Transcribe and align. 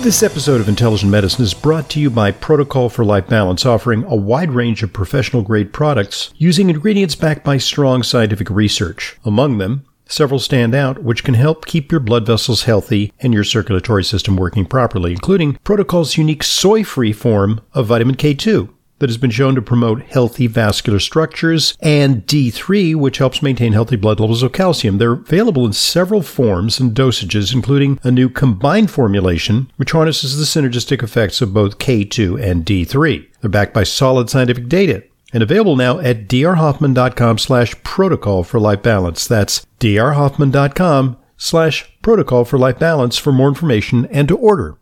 This 0.00 0.22
episode 0.22 0.62
of 0.62 0.68
Intelligent 0.68 1.12
Medicine 1.12 1.44
is 1.44 1.52
brought 1.52 1.90
to 1.90 2.00
you 2.00 2.08
by 2.08 2.32
Protocol 2.32 2.88
for 2.88 3.04
Life 3.04 3.28
Balance, 3.28 3.66
offering 3.66 4.02
a 4.04 4.16
wide 4.16 4.50
range 4.50 4.82
of 4.82 4.94
professional 4.94 5.42
grade 5.42 5.74
products 5.74 6.32
using 6.38 6.70
ingredients 6.70 7.14
backed 7.14 7.44
by 7.44 7.58
strong 7.58 8.02
scientific 8.02 8.48
research. 8.48 9.18
Among 9.26 9.58
them, 9.58 9.84
several 10.06 10.40
stand 10.40 10.74
out 10.74 11.02
which 11.02 11.22
can 11.22 11.34
help 11.34 11.66
keep 11.66 11.92
your 11.92 12.00
blood 12.00 12.24
vessels 12.24 12.62
healthy 12.62 13.12
and 13.20 13.34
your 13.34 13.44
circulatory 13.44 14.02
system 14.02 14.36
working 14.36 14.64
properly, 14.64 15.12
including 15.12 15.58
Protocol's 15.64 16.16
unique 16.16 16.44
soy 16.44 16.82
free 16.82 17.12
form 17.12 17.60
of 17.74 17.86
vitamin 17.86 18.16
K2 18.16 18.70
that 19.00 19.10
has 19.10 19.18
been 19.18 19.30
shown 19.30 19.54
to 19.56 19.62
promote 19.62 20.02
healthy 20.02 20.46
vascular 20.46 21.00
structures, 21.00 21.76
and 21.80 22.24
D3, 22.26 22.94
which 22.94 23.18
helps 23.18 23.42
maintain 23.42 23.72
healthy 23.72 23.96
blood 23.96 24.20
levels 24.20 24.42
of 24.42 24.52
calcium. 24.52 24.98
They're 24.98 25.12
available 25.12 25.66
in 25.66 25.72
several 25.72 26.22
forms 26.22 26.78
and 26.78 26.94
dosages, 26.94 27.52
including 27.52 27.98
a 28.02 28.10
new 28.10 28.28
combined 28.28 28.90
formulation, 28.90 29.70
which 29.76 29.92
harnesses 29.92 30.38
the 30.38 30.44
synergistic 30.44 31.02
effects 31.02 31.40
of 31.40 31.52
both 31.52 31.78
K2 31.78 32.40
and 32.40 32.64
D3. 32.64 33.26
They're 33.40 33.50
backed 33.50 33.74
by 33.74 33.84
solid 33.84 34.30
scientific 34.30 34.68
data 34.68 35.02
and 35.32 35.42
available 35.42 35.76
now 35.76 35.98
at 35.98 36.28
drhoffman.com 36.28 37.38
slash 37.38 37.74
protocol 37.82 38.44
for 38.44 38.60
life 38.60 38.82
balance. 38.82 39.26
That's 39.26 39.66
drhoffman.com 39.78 41.16
slash 41.36 41.90
protocol 42.02 42.44
for 42.44 42.58
life 42.58 42.78
balance 42.78 43.16
for 43.16 43.32
more 43.32 43.48
information 43.48 44.06
and 44.06 44.28
to 44.28 44.36
order. 44.36 44.76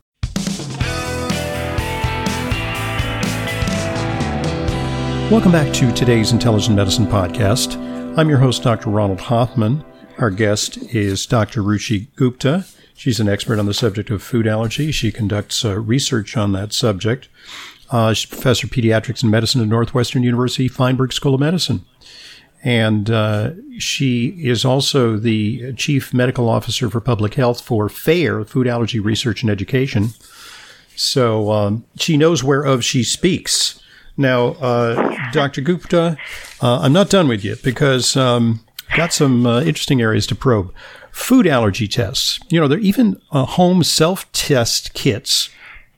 Welcome 5.30 5.52
back 5.52 5.74
to 5.74 5.92
today's 5.92 6.32
Intelligent 6.32 6.74
Medicine 6.74 7.06
Podcast. 7.06 7.77
I'm 8.16 8.30
your 8.30 8.38
host, 8.38 8.62
Dr. 8.62 8.88
Ronald 8.88 9.20
Hoffman. 9.20 9.84
Our 10.16 10.30
guest 10.30 10.78
is 10.95 11.27
Dr. 11.27 11.62
Ruchi 11.62 12.06
Gupta. 12.16 12.64
She's 12.95 13.20
an 13.20 13.28
expert 13.28 13.59
on 13.59 13.66
the 13.66 13.74
subject 13.74 14.09
of 14.09 14.22
food 14.22 14.46
allergy. 14.46 14.91
She 14.91 15.12
conducts 15.12 15.66
uh, 15.66 15.78
research 15.80 16.34
on 16.38 16.52
that 16.52 16.72
subject. 16.72 17.28
Uh, 17.91 18.14
she's 18.14 18.25
a 18.25 18.34
professor 18.34 18.67
of 18.69 18.70
pediatrics 18.70 19.20
and 19.20 19.30
medicine 19.30 19.61
at 19.61 19.69
Northwestern 19.69 20.22
University 20.22 20.67
Feinberg 20.67 21.12
School 21.12 21.34
of 21.34 21.41
Medicine. 21.41 21.84
And 22.64 23.11
uh, 23.11 23.50
she 23.78 24.28
is 24.42 24.64
also 24.64 25.19
the 25.19 25.74
chief 25.74 26.14
medical 26.14 26.48
officer 26.48 26.89
for 26.89 27.02
public 27.02 27.34
health 27.34 27.61
for 27.61 27.91
FARE, 27.91 28.47
Food 28.47 28.67
Allergy 28.67 28.98
Research 28.98 29.42
and 29.42 29.50
Education. 29.50 30.08
So 30.97 31.52
um, 31.52 31.84
she 31.98 32.17
knows 32.17 32.42
whereof 32.42 32.83
she 32.83 33.05
speaks. 33.05 33.78
Now, 34.19 34.48
uh, 34.48 35.30
Dr. 35.30 35.61
Gupta, 35.61 36.19
uh, 36.61 36.80
I'm 36.80 36.92
not 36.92 37.08
done 37.08 37.28
with 37.28 37.44
you 37.44 37.56
because 37.62 38.16
um, 38.16 38.61
got 38.97 39.12
some 39.12 39.47
uh, 39.47 39.61
interesting 39.61 40.02
areas 40.02 40.27
to 40.27 40.34
probe. 40.34 40.74
Food 41.12 41.47
allergy 41.47 41.86
tests. 41.86 42.41
You 42.50 42.61
know, 42.61 42.66
there 42.66 42.78
are 42.78 42.83
even 42.83 43.20
uh, 43.30 43.44
home 43.44 43.84
self 43.84 44.30
test 44.33 44.92
kits 44.92 45.50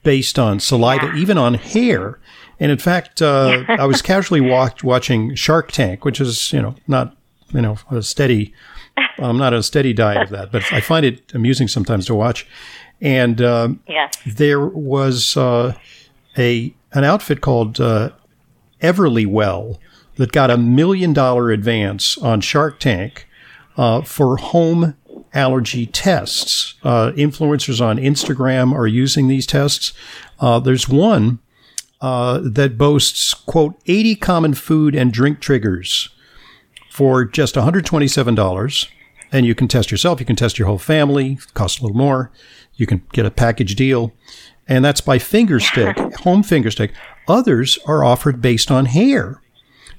based 0.02 0.38
on 0.38 0.60
saliva, 0.60 1.12
even 1.14 1.38
on 1.38 1.54
hair. 1.54 2.20
And 2.58 2.70
in 2.70 2.78
fact, 2.78 3.22
uh, 3.22 3.64
I 3.68 3.86
was 3.86 4.02
casually 4.02 4.42
watching 4.42 5.34
Shark 5.34 5.72
Tank, 5.72 6.04
which 6.04 6.20
is, 6.20 6.52
you 6.52 6.60
know, 6.60 6.74
not, 6.86 7.16
you 7.52 7.62
know, 7.62 7.78
a 7.90 8.02
steady, 8.02 8.52
I'm 9.18 9.38
not 9.38 9.54
a 9.54 9.62
steady 9.62 9.94
diet 9.94 10.24
of 10.24 10.28
that, 10.30 10.52
but 10.52 10.70
I 10.70 10.80
find 10.80 11.06
it 11.06 11.32
amusing 11.34 11.68
sometimes 11.68 12.04
to 12.06 12.14
watch. 12.14 12.46
And 13.00 13.40
um, 13.40 13.80
yes. 13.88 14.12
there 14.26 14.60
was 14.60 15.38
uh, 15.38 15.74
a 16.36 16.74
an 16.92 17.04
outfit 17.04 17.40
called 17.40 17.80
uh, 17.80 18.10
Everlywell 18.80 19.78
that 20.16 20.32
got 20.32 20.50
a 20.50 20.58
million 20.58 21.12
dollar 21.12 21.50
advance 21.50 22.18
on 22.18 22.40
Shark 22.40 22.78
Tank 22.78 23.26
uh, 23.76 24.02
for 24.02 24.36
home 24.36 24.96
allergy 25.32 25.86
tests. 25.86 26.74
Uh, 26.82 27.12
influencers 27.12 27.80
on 27.80 27.98
Instagram 27.98 28.72
are 28.74 28.86
using 28.86 29.28
these 29.28 29.46
tests. 29.46 29.92
Uh, 30.38 30.58
there's 30.58 30.88
one 30.88 31.38
uh, 32.00 32.40
that 32.42 32.78
boasts, 32.78 33.34
quote, 33.34 33.80
80 33.86 34.16
common 34.16 34.54
food 34.54 34.94
and 34.94 35.12
drink 35.12 35.40
triggers 35.40 36.08
for 36.90 37.24
just 37.24 37.54
$127. 37.54 38.88
And 39.32 39.46
you 39.46 39.54
can 39.54 39.68
test 39.68 39.90
yourself. 39.90 40.18
You 40.18 40.26
can 40.26 40.36
test 40.36 40.58
your 40.58 40.66
whole 40.66 40.78
family. 40.78 41.38
Costs 41.54 41.78
a 41.78 41.82
little 41.82 41.96
more. 41.96 42.32
You 42.74 42.86
can 42.86 43.02
get 43.12 43.26
a 43.26 43.30
package 43.30 43.76
deal. 43.76 44.12
And 44.70 44.84
that's 44.84 45.00
by 45.00 45.18
fingerstick, 45.18 45.98
home 46.20 46.44
fingerstick. 46.44 46.92
Others 47.26 47.80
are 47.86 48.04
offered 48.04 48.40
based 48.40 48.70
on 48.70 48.86
hair. 48.86 49.42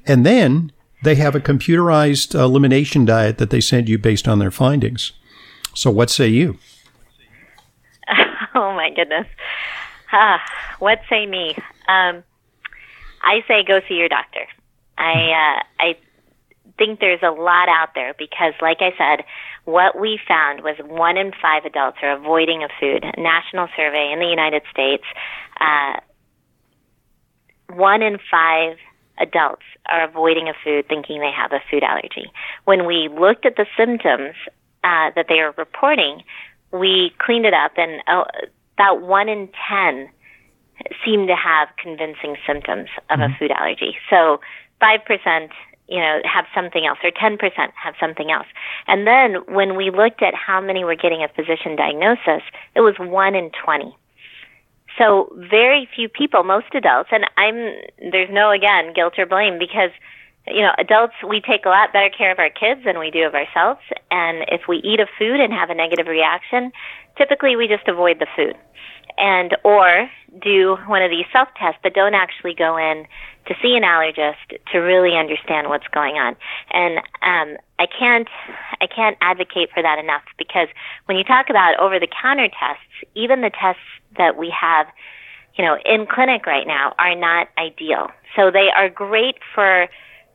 And 0.08 0.26
then 0.26 0.72
they 1.04 1.16
have 1.16 1.36
a 1.36 1.42
computerized 1.42 2.34
elimination 2.34 3.04
diet 3.04 3.38
that 3.38 3.50
they 3.50 3.60
send 3.60 3.90
you 3.90 3.98
based 3.98 4.30
on 4.30 4.40
their 4.40 4.50
findings. 4.50 5.12
So, 5.76 5.92
what 5.92 6.10
say 6.10 6.30
you? 6.30 6.58
Oh 8.54 8.74
my 8.76 8.90
goodness. 8.90 9.28
Ah, 10.12 10.44
what 10.80 11.00
say 11.10 11.26
me? 11.26 11.56
Um, 11.88 12.22
I 13.24 13.46
say 13.48 13.64
go 13.64 13.80
see 13.88 13.94
your 13.94 14.10
doctor. 14.10 14.46
I 14.98 15.14
uh, 15.14 15.64
I 15.80 15.98
think 16.78 17.00
there's 17.00 17.24
a 17.24 17.32
lot 17.32 17.70
out 17.70 17.96
there 17.96 18.14
because, 18.18 18.54
like 18.62 18.82
I 18.82 18.94
said, 18.98 19.24
what 19.66 20.00
we 20.00 20.20
found 20.28 20.64
was 20.64 20.76
one 20.86 21.18
in 21.18 21.32
five 21.42 21.66
adults 21.66 21.98
are 22.02 22.14
avoiding 22.14 22.64
a 22.64 22.68
food. 22.80 23.04
A 23.04 23.20
national 23.22 23.68
survey 23.76 24.12
in 24.12 24.20
the 24.20 24.26
United 24.26 24.64
States, 24.72 25.04
uh, 25.60 26.00
one 27.74 28.02
in 28.02 28.18
five 28.30 28.78
adults 29.18 29.64
are 29.88 30.04
avoiding 30.04 30.50
a 30.50 30.54
food 30.64 30.88
thinking 30.88 31.20
they 31.20 31.32
have 31.32 31.52
a 31.52 31.62
food 31.70 31.84
allergy. 31.84 32.32
When 32.66 32.86
we 32.86 33.08
looked 33.08 33.46
at 33.46 33.56
the 33.56 33.68
symptoms 33.78 34.36
uh, 34.84 35.12
that 35.16 35.26
they 35.30 35.40
are 35.40 35.54
reporting, 35.58 36.24
we 36.72 37.14
cleaned 37.20 37.46
it 37.46 37.54
up, 37.54 37.74
and 37.78 38.02
uh, 38.08 38.24
about 38.78 39.02
one 39.02 39.30
in 39.30 39.50
ten 39.70 40.10
seem 41.06 41.28
to 41.28 41.36
have 41.36 41.68
convincing 41.78 42.36
symptoms 42.48 42.90
of 43.12 43.20
mm-hmm. 43.20 43.34
a 43.34 43.38
food 43.38 43.52
allergy. 43.52 43.96
So 44.10 44.40
five 44.80 45.06
percent, 45.06 45.52
you 45.92 46.00
know, 46.00 46.22
have 46.24 46.46
something 46.56 46.86
else, 46.86 47.00
or 47.04 47.12
ten 47.12 47.38
percent 47.38 47.72
have 47.76 47.96
something 48.00 48.32
else. 48.32 48.48
And 48.88 49.06
then 49.06 49.36
when 49.48 49.76
we 49.76 49.92
looked 49.92 50.22
at 50.24 50.34
how 50.34 50.62
many 50.62 50.84
were 50.84 50.96
getting 50.96 51.22
a 51.22 51.28
physician 51.28 51.76
diagnosis, 51.76 52.44
it 52.76 52.82
was 52.82 52.96
one 52.98 53.36
in 53.36 53.52
twenty. 53.64 53.96
So 54.98 55.34
very 55.36 55.88
few 55.96 56.10
people, 56.10 56.44
most 56.44 56.74
adults, 56.74 57.10
and 57.12 57.26
I'm 57.38 57.56
there's 58.12 58.30
no 58.32 58.52
again 58.52 58.94
guilt 58.94 59.14
or 59.18 59.26
blame 59.26 59.60
because 59.60 59.92
you 60.48 60.62
know 60.62 60.72
adults 60.78 61.14
we 61.28 61.42
take 61.42 61.66
a 61.66 61.70
lot 61.70 61.94
better 61.94 62.10
care 62.10 62.32
of 62.32 62.40
our 62.40 62.50
kids 62.50 62.82
than 62.84 63.00
we 63.00 63.12
do 63.12 63.24
of 63.26 63.34
ourselves, 63.36 63.82
and 64.10 64.46
if 64.48 64.62
we 64.68 64.78
eat 64.78 65.00
a 65.00 65.08
food 65.18 65.40
and 65.40 65.54
have 65.54 65.70
a 65.70 65.76
negative 65.76 66.08
reaction, 66.08 66.72
typically 67.18 67.56
we 67.56 67.68
just 67.68 67.88
avoid 67.88 68.20
the 68.20 68.28
food, 68.36 68.56
and 69.18 69.56
or 69.64 70.10
do 70.42 70.78
one 70.88 71.02
of 71.02 71.10
these 71.10 71.26
self 71.32 71.50
tests, 71.60 71.80
but 71.84 71.94
don't 71.94 72.14
actually 72.14 72.54
go 72.54 72.78
in 72.78 73.06
to 73.48 73.56
see 73.62 73.76
an 73.76 73.84
allergist 73.84 74.60
to 74.72 74.80
really 74.80 75.18
understand 75.18 75.70
what's 75.70 75.88
going 75.88 76.16
on. 76.16 76.36
And 76.72 76.98
um, 77.22 77.58
I 77.80 77.88
can't 77.88 78.28
I 78.80 78.88
can't 78.88 79.18
advocate 79.22 79.70
for 79.74 79.82
that 79.82 80.00
enough 80.00 80.24
because 80.38 80.68
when 81.06 81.18
you 81.18 81.24
talk 81.24 81.50
about 81.50 81.80
over 81.80 82.00
the 82.00 82.08
counter 82.08 82.48
tests, 82.48 82.84
even 83.16 83.42
the 83.42 83.50
tests 83.52 83.82
that 84.18 84.38
we 84.38 84.54
have, 84.60 84.88
you 85.56 85.66
know, 85.66 85.78
in 85.86 86.06
clinic 86.06 86.46
right 86.46 86.68
now 86.68 86.94
are 87.00 87.16
not 87.16 87.50
ideal. 87.58 88.10
So 88.36 88.52
they 88.52 88.70
are 88.76 88.90
great 88.90 89.36
for. 89.54 89.88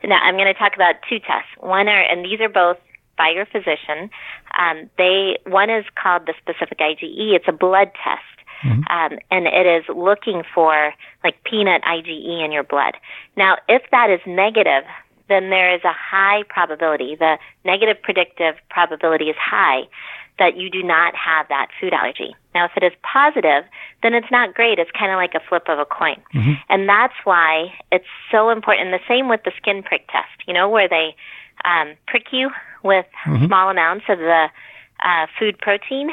Now 0.05 0.19
I'm 0.23 0.35
going 0.35 0.47
to 0.47 0.55
talk 0.55 0.75
about 0.75 0.97
two 1.09 1.19
tests. 1.19 1.49
One 1.59 1.89
are, 1.89 2.03
and 2.03 2.25
these 2.25 2.41
are 2.41 2.49
both 2.49 2.77
by 3.17 3.31
your 3.31 3.47
physician. 3.47 4.11
Um, 4.59 4.91
they 4.99 5.39
one 5.47 5.71
is 5.71 5.85
called 6.01 6.27
the 6.27 6.35
specific 6.39 6.79
IgE. 6.79 7.35
It's 7.35 7.49
a 7.49 7.53
blood 7.53 7.91
test. 8.03 8.36
Mm-hmm. 8.63 8.81
Um, 8.91 9.19
and 9.31 9.47
it 9.47 9.67
is 9.67 9.85
looking 9.95 10.43
for 10.55 10.95
like 11.23 11.43
peanut 11.45 11.83
IgE 11.83 12.45
in 12.45 12.53
your 12.53 12.65
blood. 12.65 12.95
Now, 13.37 13.57
if 13.69 13.83
that 13.91 14.11
is 14.11 14.21
negative, 14.27 14.85
then 15.29 15.51
there 15.51 15.75
is 15.75 15.83
a 15.85 15.93
high 15.93 16.45
probability, 16.49 17.17
the 17.17 17.39
negative 17.65 18.01
predictive 18.03 18.55
probability 18.71 19.27
is 19.27 19.37
high 19.39 19.83
that 20.39 20.57
you 20.57 20.71
do 20.71 20.83
not 20.83 21.15
have 21.17 21.49
that 21.49 21.69
food 21.81 21.95
allergy. 21.95 22.37
Now, 22.55 22.67
if 22.67 22.73
it 22.77 22.83
is 22.83 22.93
positive, 23.03 23.65
then 24.03 24.15
it's 24.15 24.31
not 24.31 24.55
great. 24.55 24.79
It's 24.79 24.91
kind 24.91 25.11
of 25.11 25.17
like 25.17 25.35
a 25.35 25.41
flip 25.49 25.65
of 25.69 25.79
a 25.79 25.87
coin. 25.87 26.21
Mm-hmm. 26.35 26.53
And 26.69 26.89
that's 26.89 27.15
why 27.25 27.73
it's 27.91 28.07
so 28.31 28.51
important. 28.51 28.89
And 28.89 28.95
the 28.95 29.05
same 29.09 29.29
with 29.29 29.43
the 29.45 29.53
skin 29.57 29.83
prick 29.83 30.07
test, 30.09 30.47
you 30.47 30.53
know, 30.53 30.69
where 30.69 30.89
they 30.89 31.17
um, 31.65 31.95
prick 32.07 32.27
you 32.33 32.51
with 32.83 33.07
mm-hmm. 33.25 33.47
small 33.47 33.71
amounts 33.71 34.05
of 34.09 34.19
the 34.19 34.49
uh, 35.01 35.27
food 35.39 35.59
protein 35.59 36.11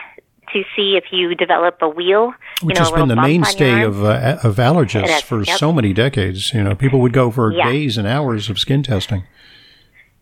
to 0.51 0.63
see 0.75 0.95
if 0.95 1.05
you 1.11 1.35
develop 1.35 1.77
a 1.81 1.89
wheal. 1.89 2.33
Which 2.61 2.77
you 2.77 2.83
know, 2.83 2.89
has 2.89 2.91
been 2.91 3.07
the 3.07 3.15
mainstay 3.15 3.83
of, 3.83 4.03
uh, 4.03 4.39
of 4.43 4.57
allergists 4.57 5.21
for 5.23 5.43
yep. 5.43 5.57
so 5.57 5.71
many 5.71 5.93
decades. 5.93 6.53
You 6.53 6.63
know, 6.63 6.75
people 6.75 6.99
would 7.01 7.13
go 7.13 7.31
for 7.31 7.51
yes. 7.51 7.67
days 7.67 7.97
and 7.97 8.07
hours 8.07 8.49
of 8.49 8.59
skin 8.59 8.83
testing. 8.83 9.23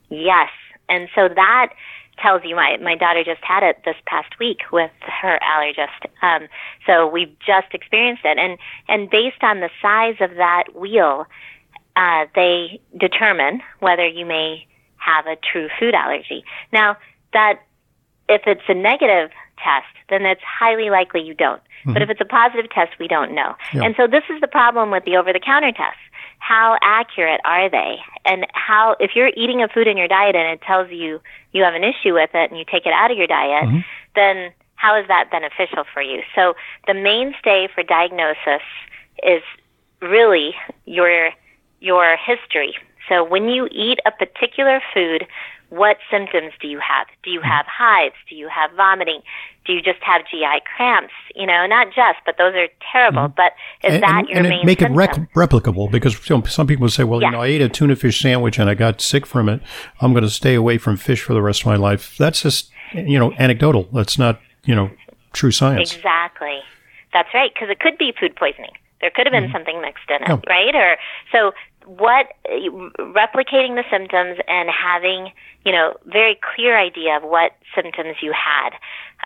Yes. 0.10 0.50
And 0.90 1.08
so 1.16 1.30
that 1.30 1.74
tells 2.22 2.44
you 2.46 2.56
my 2.56 2.78
my 2.82 2.96
daughter 2.96 3.24
just 3.24 3.44
had 3.44 3.64
it 3.64 3.82
this 3.86 3.96
past 4.06 4.38
week 4.40 4.60
with 4.72 4.92
her 5.22 5.40
allergist. 5.42 6.06
Um, 6.22 6.48
so 6.86 7.08
we've 7.08 7.36
just 7.40 7.74
experienced 7.74 8.24
it, 8.26 8.38
and 8.38 8.58
and 8.88 9.10
based 9.10 9.42
on 9.42 9.60
the 9.60 9.70
size 9.82 10.16
of 10.20 10.36
that 10.36 10.66
wheal, 10.76 11.26
uh, 11.96 12.26
they 12.36 12.80
determine 12.98 13.62
whether 13.80 14.08
you 14.08 14.26
may 14.26 14.68
have 14.98 15.26
a 15.26 15.36
true 15.36 15.70
food 15.80 15.96
allergy. 15.96 16.44
Now 16.72 16.98
that 17.34 17.62
if 18.30 18.44
it's 18.46 18.62
a 18.68 18.74
negative 18.74 19.32
test, 19.64 19.88
then 20.10 20.26
it's 20.26 20.42
highly 20.42 20.90
likely 20.90 21.22
you 21.22 21.34
don't. 21.34 21.62
Mm-hmm. 21.62 21.94
But 21.94 22.02
if 22.02 22.10
it's 22.10 22.22
a 22.22 22.26
positive 22.26 22.70
test, 22.72 22.92
we 23.00 23.08
don't 23.08 23.34
know. 23.34 23.56
Yeah. 23.74 23.84
And 23.84 23.96
so 23.96 24.08
this 24.08 24.24
is 24.30 24.42
the 24.42 24.48
problem 24.48 24.92
with 24.92 25.06
the 25.06 25.18
over 25.18 25.32
the 25.34 25.40
counter 25.40 25.72
tests. 25.72 26.00
How 26.40 26.78
accurate 26.82 27.42
are 27.46 27.70
they? 27.70 27.98
And 28.26 28.48
how, 28.54 28.96
if 29.00 29.12
you're 29.16 29.32
eating 29.36 29.62
a 29.62 29.68
food 29.68 29.88
in 29.88 29.98
your 29.98 30.08
diet 30.08 30.36
and 30.36 30.48
it 30.50 30.62
tells 30.62 30.90
you 30.90 31.22
you 31.54 31.64
have 31.64 31.76
an 31.76 31.84
issue 31.84 32.14
with 32.14 32.32
it 32.34 32.50
and 32.50 32.58
you 32.60 32.66
take 32.66 32.86
it 32.86 32.94
out 32.94 33.12
of 33.12 33.18
your 33.18 33.28
diet, 33.28 33.68
Mm-hmm. 33.68 33.80
then 34.16 34.52
how 34.76 35.00
is 35.00 35.08
that 35.08 35.30
beneficial 35.30 35.84
for 35.94 36.02
you? 36.02 36.24
So 36.34 36.56
the 36.88 36.96
mainstay 36.96 37.68
for 37.74 37.84
diagnosis 37.84 38.66
is 39.22 39.44
really 40.02 40.56
your 40.86 41.30
your 41.80 42.18
history. 42.18 42.76
So 43.08 43.24
when 43.24 43.50
you 43.50 43.68
eat 43.72 44.00
a 44.06 44.12
particular 44.12 44.82
food, 44.94 45.28
what 45.72 45.98
symptoms 46.12 46.52
do 46.62 46.68
you 46.68 46.80
have? 46.80 47.08
Do 47.24 47.32
you 47.32 47.42
have 47.42 47.66
hives? 47.66 48.16
Do 48.30 48.36
you 48.36 48.48
have 48.50 48.72
vomiting? 48.76 49.22
Do 49.66 49.74
you 49.74 49.82
just 49.82 50.00
have 50.04 50.22
GI 50.30 50.62
cramps? 50.76 51.14
You 51.36 51.48
know, 51.48 51.66
not 51.66 51.88
just, 51.88 52.20
but 52.26 52.36
those 52.38 52.54
are 52.56 52.68
terrible. 52.92 53.28
But 53.30 53.54
is 53.84 53.94
and, 53.96 54.04
that 54.04 54.20
and, 54.20 54.28
your 54.28 54.38
and 54.40 54.50
main 54.50 54.66
make 54.66 54.80
symptom? 54.80 54.96
it 54.96 54.98
rec- 54.98 55.34
replicable 55.34 55.90
because 55.90 56.18
some, 56.26 56.46
some 56.46 56.68
people 56.68 56.90
say, 56.90 57.04
well, 57.06 57.22
Yeah. 57.22 57.28
you 57.28 57.32
know, 57.32 57.42
I 57.42 57.48
ate 57.48 57.62
a 57.62 57.70
tuna 57.70 57.96
fish 57.96 58.20
sandwich 58.22 58.60
and 58.60 58.70
I 58.70 58.74
got 58.74 59.00
sick 59.02 59.26
from 59.26 59.48
it. 59.50 59.62
I'm 60.02 60.12
going 60.14 60.24
to 60.26 60.30
stay 60.30 60.56
away 60.56 60.78
from 60.78 60.98
fish 60.98 61.22
for 61.22 61.34
the 61.34 61.42
rest 61.42 61.62
of 61.62 61.68
my 61.68 61.76
life. 61.78 62.18
That's 62.18 62.42
just, 62.42 62.70
you 62.94 63.18
know, 63.18 63.32
anecdotal. 63.40 63.88
That's 63.94 64.18
not, 64.20 64.40
you 64.66 64.76
know, 64.76 64.92
true 65.34 65.52
science. 65.52 65.96
Exactly. 65.96 66.60
That's 67.14 67.30
right, 67.34 67.52
because 67.54 67.70
it 67.70 67.80
could 67.80 67.98
be 67.98 68.14
food 68.20 68.36
poisoning. 68.36 68.72
There 69.00 69.10
could 69.10 69.26
have 69.26 69.32
been 69.32 69.46
Mm-hmm. 69.46 69.54
something 69.54 69.82
mixed 69.82 70.10
in 70.10 70.16
it, 70.22 70.28
Yeah. 70.28 70.38
right? 70.48 70.76
Or 70.76 70.98
so 71.32 71.52
what 71.98 72.28
replicating 73.00 73.76
the 73.76 73.84
symptoms 73.90 74.40
and 74.48 74.70
having 74.70 75.32
you 75.66 75.72
know 75.72 75.96
very 76.06 76.40
clear 76.56 76.78
idea 76.78 77.18
of 77.18 77.24
what 77.24 77.54
symptoms 77.76 78.16
you 78.22 78.34
had 78.34 78.72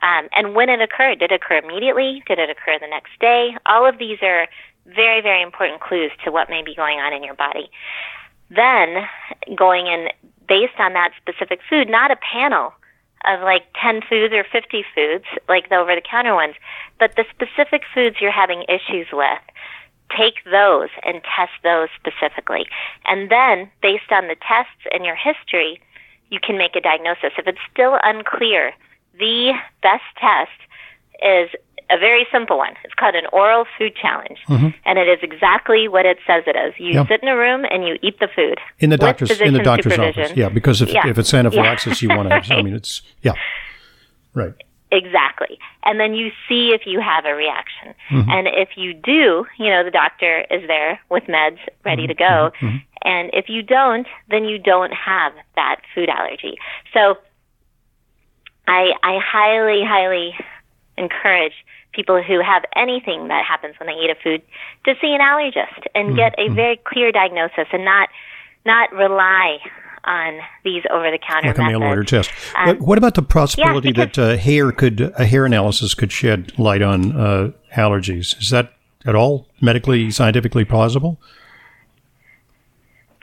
um, 0.01 0.27
and 0.33 0.55
when 0.55 0.69
it 0.69 0.81
occurred. 0.81 1.19
Did 1.19 1.31
it 1.31 1.41
occur 1.41 1.57
immediately? 1.57 2.23
Did 2.27 2.39
it 2.39 2.49
occur 2.49 2.79
the 2.79 2.87
next 2.87 3.11
day? 3.19 3.55
All 3.65 3.87
of 3.87 3.97
these 3.99 4.19
are 4.21 4.47
very 4.85 5.21
very 5.21 5.41
important 5.41 5.81
clues 5.81 6.11
to 6.23 6.31
what 6.31 6.49
may 6.49 6.63
be 6.63 6.75
going 6.75 6.99
on 6.99 7.13
in 7.13 7.23
your 7.23 7.35
body. 7.35 7.69
Then 8.49 9.07
going 9.55 9.87
in 9.87 10.09
based 10.47 10.79
on 10.79 10.93
that 10.93 11.11
specific 11.17 11.59
food, 11.69 11.89
not 11.89 12.11
a 12.11 12.17
panel 12.17 12.73
of 13.25 13.41
like 13.41 13.65
10 13.81 14.01
foods 14.07 14.33
or 14.33 14.43
50 14.43 14.85
foods, 14.93 15.25
like 15.49 15.69
the 15.69 15.75
over 15.75 15.95
the 15.95 16.01
counter 16.01 16.35
ones, 16.35 16.55
but 16.99 17.15
the 17.15 17.25
specific 17.33 17.81
foods 17.93 18.17
you're 18.21 18.31
having 18.31 18.63
issues 18.69 19.07
with, 19.11 19.39
take 20.15 20.43
those 20.45 20.89
and 21.03 21.21
test 21.23 21.51
those 21.63 21.89
specifically. 21.99 22.67
And 23.05 23.29
then, 23.29 23.69
based 23.81 24.11
on 24.11 24.27
the 24.27 24.35
tests 24.35 24.81
and 24.91 25.05
your 25.05 25.15
history, 25.15 25.81
you 26.29 26.39
can 26.39 26.57
make 26.57 26.75
a 26.75 26.81
diagnosis. 26.81 27.31
If 27.37 27.47
it's 27.47 27.59
still 27.71 27.97
unclear, 28.03 28.73
the 29.19 29.53
best 29.81 30.03
test 30.19 30.51
is 31.23 31.49
a 31.89 31.99
very 31.99 32.25
simple 32.31 32.57
one. 32.57 32.73
It's 32.83 32.93
called 32.95 33.15
an 33.15 33.25
oral 33.31 33.65
food 33.77 33.93
challenge. 33.95 34.39
Mm-hmm. 34.49 34.69
And 34.85 34.97
it 34.99 35.07
is 35.07 35.19
exactly 35.21 35.87
what 35.87 36.05
it 36.05 36.17
says 36.25 36.43
it 36.47 36.55
is. 36.55 36.73
You 36.79 36.93
Yep. 36.95 37.07
sit 37.07 37.21
in 37.23 37.29
a 37.29 37.35
room 37.37 37.63
and 37.69 37.87
you 37.87 37.97
eat 38.01 38.19
the 38.19 38.27
food. 38.35 38.59
In 38.79 38.89
the 38.89 38.97
doctor's 38.97 39.39
in 39.39 39.53
the 39.53 39.59
doctor's 39.59 39.97
office, 39.97 40.31
yeah, 40.35 40.49
because 40.49 40.81
if, 40.81 40.89
Yeah. 40.89 41.07
if 41.07 41.17
it's 41.19 41.33
anaphylaxis, 41.33 42.01
you 42.01 42.09
want 42.09 42.29
to. 42.29 42.55
I 42.55 42.61
mean, 42.63 42.73
it's 42.81 43.01
yeah, 43.21 43.33
right. 44.33 44.53
Exactly. 44.95 45.59
And 45.83 45.99
then 45.99 46.13
you 46.13 46.31
see 46.47 46.69
if 46.69 46.83
you 46.85 47.01
have 47.01 47.25
a 47.25 47.35
reaction. 47.35 47.93
Mm-hmm. 48.09 48.29
And 48.29 48.47
if 48.47 48.69
you 48.77 48.93
do, 48.93 49.45
you 49.59 49.69
know, 49.69 49.83
the 49.83 49.91
doctor 49.91 50.45
is 50.49 50.65
there 50.67 50.99
with 51.09 51.23
meds 51.25 51.59
ready 51.83 52.07
to 52.07 52.13
go. 52.13 52.51
Mm-hmm. 52.61 52.77
And 53.03 53.29
if 53.33 53.49
you 53.49 53.61
don't, 53.61 54.07
then 54.29 54.45
you 54.45 54.57
don't 54.57 54.93
have 54.93 55.33
that 55.55 55.81
food 55.93 56.07
allergy. 56.07 56.57
So 56.93 57.17
I, 58.67 58.93
I 59.03 59.19
highly, 59.21 59.83
highly 59.83 60.33
encourage 60.97 61.53
people 61.91 62.23
who 62.23 62.41
have 62.41 62.63
anything 62.75 63.27
that 63.27 63.43
happens 63.45 63.75
when 63.79 63.87
they 63.87 63.93
eat 63.93 64.09
a 64.09 64.15
food 64.15 64.41
to 64.85 64.95
see 65.01 65.13
an 65.13 65.19
allergist 65.19 65.87
and 65.93 66.07
Mm-hmm. 66.09 66.15
get 66.15 66.35
a 66.39 66.47
very 66.49 66.77
clear 66.77 67.11
diagnosis 67.11 67.67
and 67.73 67.83
not, 67.83 68.07
not 68.65 68.91
rely 68.93 69.59
on 70.05 70.39
these 70.63 70.83
over 70.91 71.09
the 71.11 71.19
counter 71.19 71.49
Like 71.49 71.57
a 71.57 71.63
mail 71.63 71.83
order 71.83 72.03
test. 72.03 72.29
But 72.53 72.79
what 72.79 72.97
about 72.97 73.15
the 73.15 73.23
possibility 73.23 73.91
because- 73.91 74.15
that 74.15 74.33
uh, 74.33 74.37
hair 74.37 74.71
could 74.71 75.01
a 75.17 75.25
hair 75.25 75.45
analysis 75.45 75.93
could 75.93 76.11
shed 76.11 76.57
light 76.57 76.81
on 76.81 77.19
uh, 77.19 77.51
allergies? 77.75 78.39
Is 78.41 78.49
that 78.49 78.73
at 79.05 79.15
all 79.15 79.47
medically 79.61 80.11
scientifically 80.11 80.65
plausible? 80.65 81.19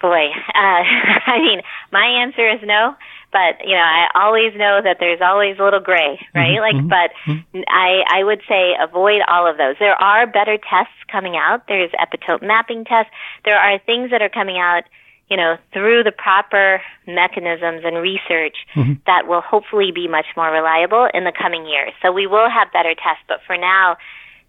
Boy, 0.00 0.26
uh, 0.55 0.82
I 1.26 1.38
mean, 1.38 1.62
my 1.93 2.05
answer 2.05 2.49
is 2.49 2.61
no. 2.64 2.94
But 3.32 3.64
you 3.67 3.75
know, 3.75 3.81
I 3.81 4.08
always 4.14 4.52
know 4.55 4.81
that 4.85 4.99
there's 5.00 5.20
always 5.23 5.56
a 5.58 5.64
little 5.64 5.81
gray, 5.81 6.20
right? 6.35 6.61
like, 6.61 6.76
but 6.87 7.12
I 7.67 8.02
I 8.06 8.25
would 8.25 8.43
say 8.46 8.75
avoid 8.78 9.23
all 9.26 9.50
of 9.50 9.56
those. 9.56 9.76
There 9.78 9.94
are 9.94 10.26
better 10.26 10.58
tests 10.58 10.93
coming 11.11 11.35
out. 11.35 11.67
There's 11.67 11.90
epitope 11.93 12.43
mapping 12.43 12.85
tests. 12.85 13.11
There 13.46 13.56
are 13.56 13.78
things 13.78 14.11
that 14.11 14.20
are 14.20 14.28
coming 14.28 14.58
out, 14.58 14.82
you 15.32 15.38
know, 15.38 15.56
through 15.73 16.05
the 16.05 16.12
proper 16.12 16.82
mechanisms 17.06 17.81
and 17.87 17.96
research 17.96 18.56
mm-hmm. 18.76 19.00
that 19.06 19.26
will 19.26 19.40
hopefully 19.40 19.90
be 19.90 20.06
much 20.06 20.26
more 20.37 20.50
reliable 20.52 21.08
in 21.14 21.25
the 21.25 21.32
coming 21.32 21.64
years. 21.64 21.94
So 22.02 22.12
we 22.12 22.26
will 22.26 22.50
have 22.50 22.70
better 22.70 22.93
tests. 22.94 23.25
But 23.29 23.40
for 23.46 23.56
now, 23.56 23.96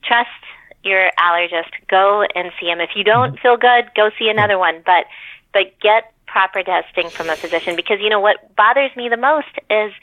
trust 0.04 0.44
your 0.84 1.10
allergist. 1.18 1.72
Go 1.88 2.26
and 2.36 2.52
see 2.60 2.68
him. 2.68 2.82
If 2.82 2.90
you 2.98 3.06
don't 3.06 3.32
mm-hmm. 3.32 3.42
feel 3.42 3.56
good, 3.56 3.92
go 3.96 4.10
see 4.20 4.28
another 4.28 4.60
one. 4.60 4.84
But 4.86 5.06
but 5.54 5.72
get 5.80 6.12
proper 6.28 6.64
testing 6.64 7.10
from 7.10 7.30
a 7.30 7.38
physician 7.38 7.78
because 7.78 8.00
you 8.02 8.10
know 8.10 8.20
what 8.20 8.54
bothers 8.58 8.92
me 8.98 9.08
the 9.08 9.16
most 9.16 9.56
is 9.70 9.94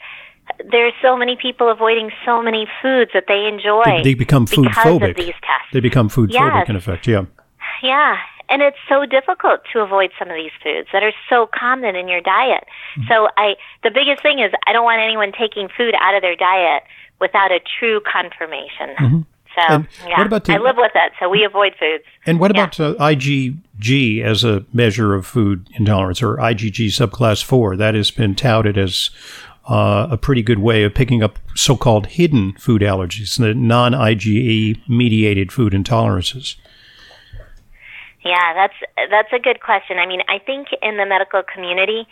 there's 0.71 0.93
so 0.99 1.15
many 1.15 1.37
people 1.39 1.69
avoiding 1.69 2.09
so 2.25 2.41
many 2.41 2.65
foods 2.81 3.11
that 3.13 3.25
they 3.27 3.45
enjoy. 3.45 3.83
They, 3.85 4.01
they 4.01 4.13
become 4.15 4.47
food 4.47 4.69
because 4.69 4.83
phobic. 4.83 5.11
of 5.11 5.15
these 5.15 5.37
tests. 5.45 5.69
They 5.73 5.79
become 5.79 6.09
food 6.09 6.31
phobic 6.31 6.65
Yes. 6.65 6.69
in 6.69 6.75
effect. 6.75 7.07
Yeah. 7.07 7.25
Yeah. 7.83 8.17
And 8.49 8.61
it's 8.61 8.77
so 8.89 9.05
difficult 9.05 9.61
to 9.73 9.79
avoid 9.79 10.11
some 10.19 10.29
of 10.29 10.35
these 10.35 10.51
foods 10.63 10.87
that 10.93 11.03
are 11.03 11.13
so 11.29 11.47
common 11.53 11.95
in 11.95 12.07
your 12.07 12.21
diet. 12.21 12.63
Mm-hmm. 12.97 13.07
So 13.07 13.29
I 13.37 13.55
the 13.83 13.91
biggest 13.91 14.21
thing 14.21 14.39
is 14.39 14.51
I 14.67 14.73
don't 14.73 14.83
want 14.83 15.01
anyone 15.01 15.31
taking 15.31 15.69
food 15.75 15.93
out 15.99 16.15
of 16.15 16.21
their 16.21 16.35
diet 16.35 16.83
without 17.19 17.51
a 17.51 17.59
true 17.79 18.01
confirmation. 18.01 18.95
So 18.97 19.03
Mm-hmm. 19.05 19.21
And 19.73 19.87
yeah, 20.07 20.17
what 20.17 20.27
about 20.27 20.45
the- 20.45 20.53
I 20.53 20.57
live 20.59 20.77
with 20.77 20.93
it, 20.95 21.11
so 21.19 21.27
we 21.27 21.43
avoid 21.43 21.73
foods. 21.77 22.05
And 22.25 22.39
what 22.39 22.55
Yeah. 22.55 22.63
about 22.63 22.79
uh, 22.79 22.93
IgG 22.95 24.21
as 24.23 24.43
a 24.45 24.63
measure 24.71 25.13
of 25.13 25.25
food 25.25 25.67
intolerance 25.77 26.21
or 26.21 26.37
IgG 26.37 26.87
subclass 26.87 27.43
4? 27.43 27.75
That 27.75 27.93
has 27.95 28.11
been 28.11 28.33
touted 28.35 28.77
as 28.77 29.09
uh, 29.69 30.07
a 30.09 30.17
pretty 30.17 30.41
good 30.41 30.59
way 30.59 30.83
of 30.83 30.93
picking 30.93 31.21
up 31.21 31.37
so 31.55 31.75
called 31.75 32.07
hidden 32.07 32.53
food 32.53 32.81
allergies, 32.81 33.37
the 33.37 33.53
non 33.53 33.91
IgE 33.93 34.79
mediated 34.87 35.51
food 35.51 35.73
intolerances. 35.73 36.55
Yeah, 38.23 38.53
that's 38.53 39.09
that's 39.09 39.33
a 39.33 39.39
good 39.39 39.61
question. 39.61 39.97
I 39.97 40.05
mean, 40.05 40.21
I 40.27 40.37
think 40.37 40.67
in 40.81 40.97
the 40.97 41.05
medical 41.05 41.41
community, 41.41 42.07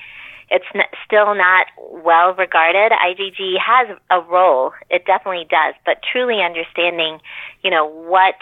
it's 0.49 0.65
n- 0.73 0.81
still 1.05 1.35
not 1.35 1.67
well 1.77 2.33
regarded. 2.33 2.91
IgG 2.91 3.57
has 3.59 3.95
a 4.09 4.19
role; 4.21 4.73
it 4.89 5.05
definitely 5.05 5.45
does. 5.49 5.75
But 5.85 6.01
truly 6.01 6.41
understanding, 6.41 7.19
you 7.63 7.69
know, 7.69 7.85
what 7.85 8.35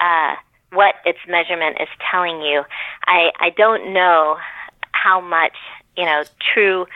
uh, 0.00 0.34
what 0.72 0.96
its 1.06 1.18
measurement 1.26 1.78
is 1.80 1.88
telling 2.10 2.42
you, 2.42 2.62
I 3.06 3.30
I 3.40 3.50
don't 3.50 3.94
know 3.94 4.36
how 4.92 5.20
much 5.20 5.56
you 5.96 6.04
know 6.04 6.24
true 6.52 6.86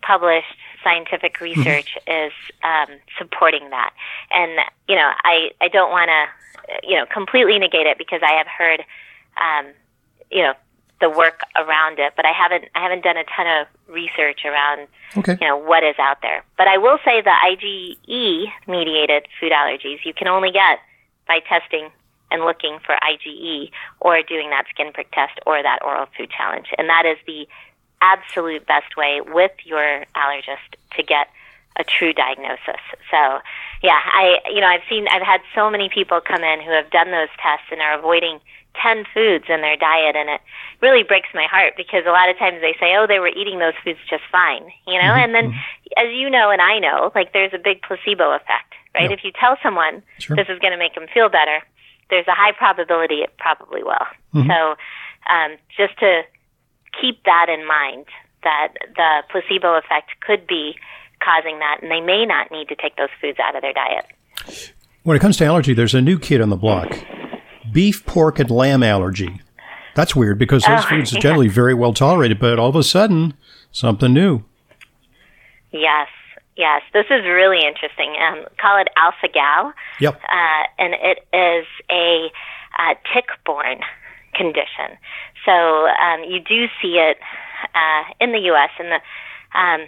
published 0.00 0.56
scientific 0.82 1.40
research 1.40 1.98
is 2.06 2.32
um, 2.62 2.96
supporting 3.18 3.68
that. 3.70 3.92
And 4.30 4.52
you 4.88 4.96
know, 4.96 5.10
I 5.24 5.50
I 5.60 5.68
don't 5.68 5.90
want 5.90 6.08
to 6.08 6.88
you 6.88 6.96
know 6.96 7.04
completely 7.04 7.58
negate 7.58 7.86
it 7.86 7.98
because 7.98 8.20
I 8.22 8.32
have 8.32 8.46
heard 8.46 8.82
um, 9.42 9.66
you 10.30 10.42
know 10.42 10.54
the 11.00 11.08
work 11.08 11.42
around 11.56 11.98
it, 12.00 12.12
but 12.16 12.26
I 12.26 12.32
haven't 12.32 12.64
I 12.74 12.82
haven't 12.82 13.04
done 13.04 13.16
a 13.16 13.24
ton 13.24 13.46
of 13.46 13.66
research 13.92 14.44
around 14.44 14.88
Okay. 15.16 15.38
you 15.40 15.46
know 15.48 15.56
what 15.56 15.82
is 15.84 15.94
out 15.98 16.18
there. 16.22 16.44
But 16.56 16.68
I 16.68 16.76
will 16.78 16.98
say 17.04 17.22
the 17.22 17.30
IgE 17.30 18.46
mediated 18.66 19.26
food 19.40 19.52
allergies 19.52 20.04
you 20.04 20.12
can 20.12 20.28
only 20.28 20.50
get 20.50 20.78
by 21.26 21.40
testing 21.40 21.90
and 22.30 22.44
looking 22.44 22.78
for 22.84 22.94
IgE 22.96 23.70
or 24.00 24.22
doing 24.22 24.50
that 24.50 24.64
skin 24.70 24.92
prick 24.92 25.10
test 25.12 25.38
or 25.46 25.62
that 25.62 25.78
oral 25.82 26.06
food 26.16 26.30
challenge, 26.30 26.66
and 26.76 26.88
that 26.88 27.06
is 27.06 27.16
the 27.26 27.46
absolute 28.00 28.66
best 28.66 28.96
way 28.96 29.20
with 29.20 29.52
your 29.64 30.04
allergist 30.14 30.76
to 30.96 31.02
get 31.02 31.28
a 31.78 31.84
true 31.84 32.12
diagnosis. 32.12 32.82
So, 33.10 33.38
yeah, 33.82 33.98
I 34.12 34.38
you 34.52 34.60
know 34.60 34.66
I've 34.66 34.82
seen 34.90 35.06
I've 35.08 35.22
had 35.22 35.40
so 35.54 35.70
many 35.70 35.88
people 35.88 36.20
come 36.20 36.42
in 36.42 36.60
who 36.60 36.70
have 36.72 36.90
done 36.90 37.10
those 37.12 37.28
tests 37.40 37.66
and 37.70 37.80
are 37.80 37.98
avoiding 37.98 38.40
10 38.76 39.04
foods 39.12 39.44
in 39.48 39.60
their 39.60 39.76
diet 39.76 40.14
and 40.14 40.28
it 40.28 40.40
really 40.80 41.02
breaks 41.02 41.28
my 41.34 41.46
heart 41.50 41.74
because 41.76 42.04
a 42.06 42.14
lot 42.14 42.28
of 42.28 42.38
times 42.38 42.60
they 42.60 42.76
say 42.78 42.94
oh 42.94 43.06
they 43.06 43.18
were 43.18 43.32
eating 43.32 43.58
those 43.58 43.74
foods 43.82 43.98
just 44.08 44.22
fine 44.30 44.70
you 44.86 44.94
know 44.94 45.10
mm-hmm, 45.10 45.24
and 45.24 45.34
then 45.34 45.46
mm-hmm. 45.50 46.06
as 46.06 46.12
you 46.14 46.30
know 46.30 46.50
and 46.50 46.62
I 46.62 46.78
know 46.78 47.10
like 47.14 47.32
there's 47.32 47.54
a 47.54 47.58
big 47.58 47.82
placebo 47.82 48.30
effect 48.34 48.74
right 48.94 49.10
Yeah. 49.10 49.16
if 49.16 49.24
you 49.24 49.32
tell 49.32 49.56
someone 49.62 50.02
Sure. 50.18 50.36
this 50.36 50.46
is 50.48 50.58
going 50.60 50.72
to 50.72 50.78
make 50.78 50.94
them 50.94 51.06
feel 51.12 51.28
better 51.28 51.62
there's 52.10 52.28
a 52.28 52.36
high 52.36 52.52
probability 52.52 53.26
it 53.26 53.34
probably 53.38 53.82
will 53.82 54.06
mm-hmm. 54.34 54.46
so 54.46 54.76
um, 55.28 55.56
just 55.76 55.98
to 55.98 56.22
keep 57.00 57.22
that 57.24 57.46
in 57.48 57.66
mind 57.66 58.06
that 58.44 58.74
the 58.96 59.22
placebo 59.30 59.74
effect 59.76 60.10
could 60.20 60.46
be 60.46 60.76
causing 61.22 61.58
that, 61.58 61.78
and 61.82 61.90
they 61.90 62.00
may 62.00 62.24
not 62.24 62.50
need 62.50 62.68
to 62.68 62.76
take 62.76 62.96
those 62.96 63.08
foods 63.20 63.38
out 63.42 63.56
of 63.56 63.62
their 63.62 63.72
diet. 63.72 64.06
When 65.02 65.16
it 65.16 65.20
comes 65.20 65.36
to 65.38 65.44
allergy, 65.44 65.74
there's 65.74 65.94
a 65.94 66.00
new 66.00 66.18
kid 66.18 66.40
on 66.40 66.48
the 66.48 66.56
block 66.56 66.96
beef, 67.72 68.04
pork, 68.06 68.38
and 68.38 68.50
lamb 68.50 68.82
allergy. 68.82 69.40
That's 69.94 70.14
weird 70.14 70.38
because 70.38 70.64
those 70.64 70.84
oh, 70.84 70.88
foods 70.88 71.14
are 71.14 71.20
generally 71.20 71.48
very 71.48 71.74
well 71.74 71.92
tolerated, 71.92 72.38
but 72.38 72.58
all 72.58 72.68
of 72.68 72.76
a 72.76 72.84
sudden, 72.84 73.34
something 73.72 74.12
new. 74.12 74.44
Yes, 75.72 76.08
yes. 76.56 76.82
This 76.92 77.06
is 77.06 77.24
really 77.24 77.66
interesting. 77.66 78.14
Um, 78.20 78.44
call 78.60 78.80
it 78.80 78.88
alpha 78.96 79.28
gal. 79.32 79.72
Yep. 80.00 80.14
Uh, 80.22 80.64
and 80.78 80.94
it 80.94 81.26
is 81.32 81.66
a 81.90 82.30
uh, 82.78 82.94
tick-borne 83.12 83.80
condition. 84.34 84.96
So 85.44 85.52
um, 85.52 86.22
you 86.28 86.40
do 86.40 86.66
see 86.80 86.98
it 86.98 87.18
uh, 87.74 88.04
in 88.20 88.32
the 88.32 88.38
U.S. 88.38 88.70
in 88.78 88.90
the 88.90 89.58
um, 89.58 89.80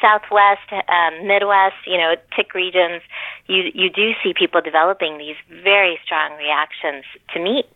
Southwest, 0.00 0.68
um, 0.72 1.26
Midwest, 1.26 1.76
you 1.86 1.96
know, 1.98 2.14
tick 2.34 2.54
regions. 2.54 3.02
You 3.46 3.70
you 3.74 3.90
do 3.90 4.12
see 4.22 4.34
people 4.34 4.60
developing 4.60 5.18
these 5.18 5.36
very 5.62 5.98
strong 6.04 6.36
reactions 6.36 7.04
to 7.32 7.40
meat, 7.40 7.66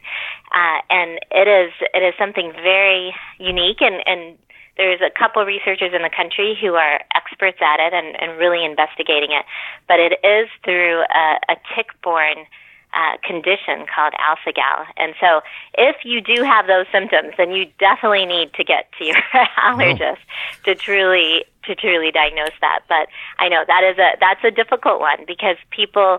uh, 0.55 0.81
and 0.91 1.19
it 1.31 1.49
is 1.49 1.73
it 1.95 2.03
is 2.03 2.15
something 2.19 2.53
very 2.53 3.15
unique 3.39 3.81
and 3.81 4.03
and 4.07 4.39
there's 4.77 5.01
a 5.03 5.11
couple 5.11 5.45
researchers 5.45 5.93
in 5.93 6.01
the 6.01 6.09
country 6.09 6.57
who 6.59 6.75
are 6.75 7.01
experts 7.15 7.59
at 7.61 7.81
it 7.81 7.93
and, 7.93 8.17
and 8.19 8.39
really 8.39 8.65
investigating 8.65 9.31
it, 9.31 9.45
but 9.87 10.01
it 10.01 10.17
is 10.25 10.49
through 10.65 11.03
a, 11.03 11.53
a 11.53 11.57
tick-borne 11.77 12.47
uh, 12.93 13.17
condition 13.27 13.87
called 13.93 14.13
alpha-gal. 14.19 14.87
And 14.97 15.15
so 15.21 15.41
if 15.75 16.05
you 16.05 16.21
do 16.21 16.43
have 16.43 16.67
those 16.67 16.87
symptoms, 16.93 17.35
then 17.37 17.53
you 17.53 17.67
definitely 17.79 18.27
need 18.27 18.53
to 18.55 18.65
get 18.65 18.91
to 18.99 19.05
your 19.05 19.17
allergist 19.65 20.19
oh. 20.19 20.65
to 20.65 20.75
truly 20.75 21.45
to 21.65 21.75
truly 21.75 22.11
diagnose 22.11 22.57
that. 22.61 22.81
But 22.89 23.09
I 23.39 23.49
know 23.49 23.65
that 23.67 23.85
is 23.85 23.99
a 23.99 24.17
that's 24.21 24.43
a 24.45 24.51
difficult 24.51 25.01
one 25.01 25.25
because 25.27 25.57
people 25.71 26.19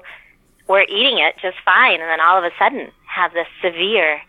were 0.67 0.83
eating 0.83 1.19
it 1.19 1.35
just 1.41 1.57
fine 1.65 1.99
and 1.99 2.09
then 2.09 2.21
all 2.21 2.37
of 2.37 2.43
a 2.43 2.51
sudden 2.57 2.91
have 3.05 3.33
this 3.33 3.47
severe 3.61 4.21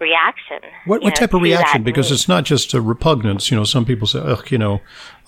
reaction. 0.00 0.60
What, 0.86 1.02
what 1.02 1.10
know, 1.10 1.14
type 1.14 1.34
of 1.34 1.42
reaction? 1.42 1.82
Because 1.82 2.10
it's 2.10 2.26
not 2.26 2.44
just 2.44 2.72
a 2.72 2.80
repugnance. 2.80 3.50
You 3.50 3.56
know, 3.56 3.64
some 3.64 3.84
people 3.84 4.06
say, 4.06 4.20
"Ugh, 4.20 4.50
you 4.50 4.58
know, 4.58 4.80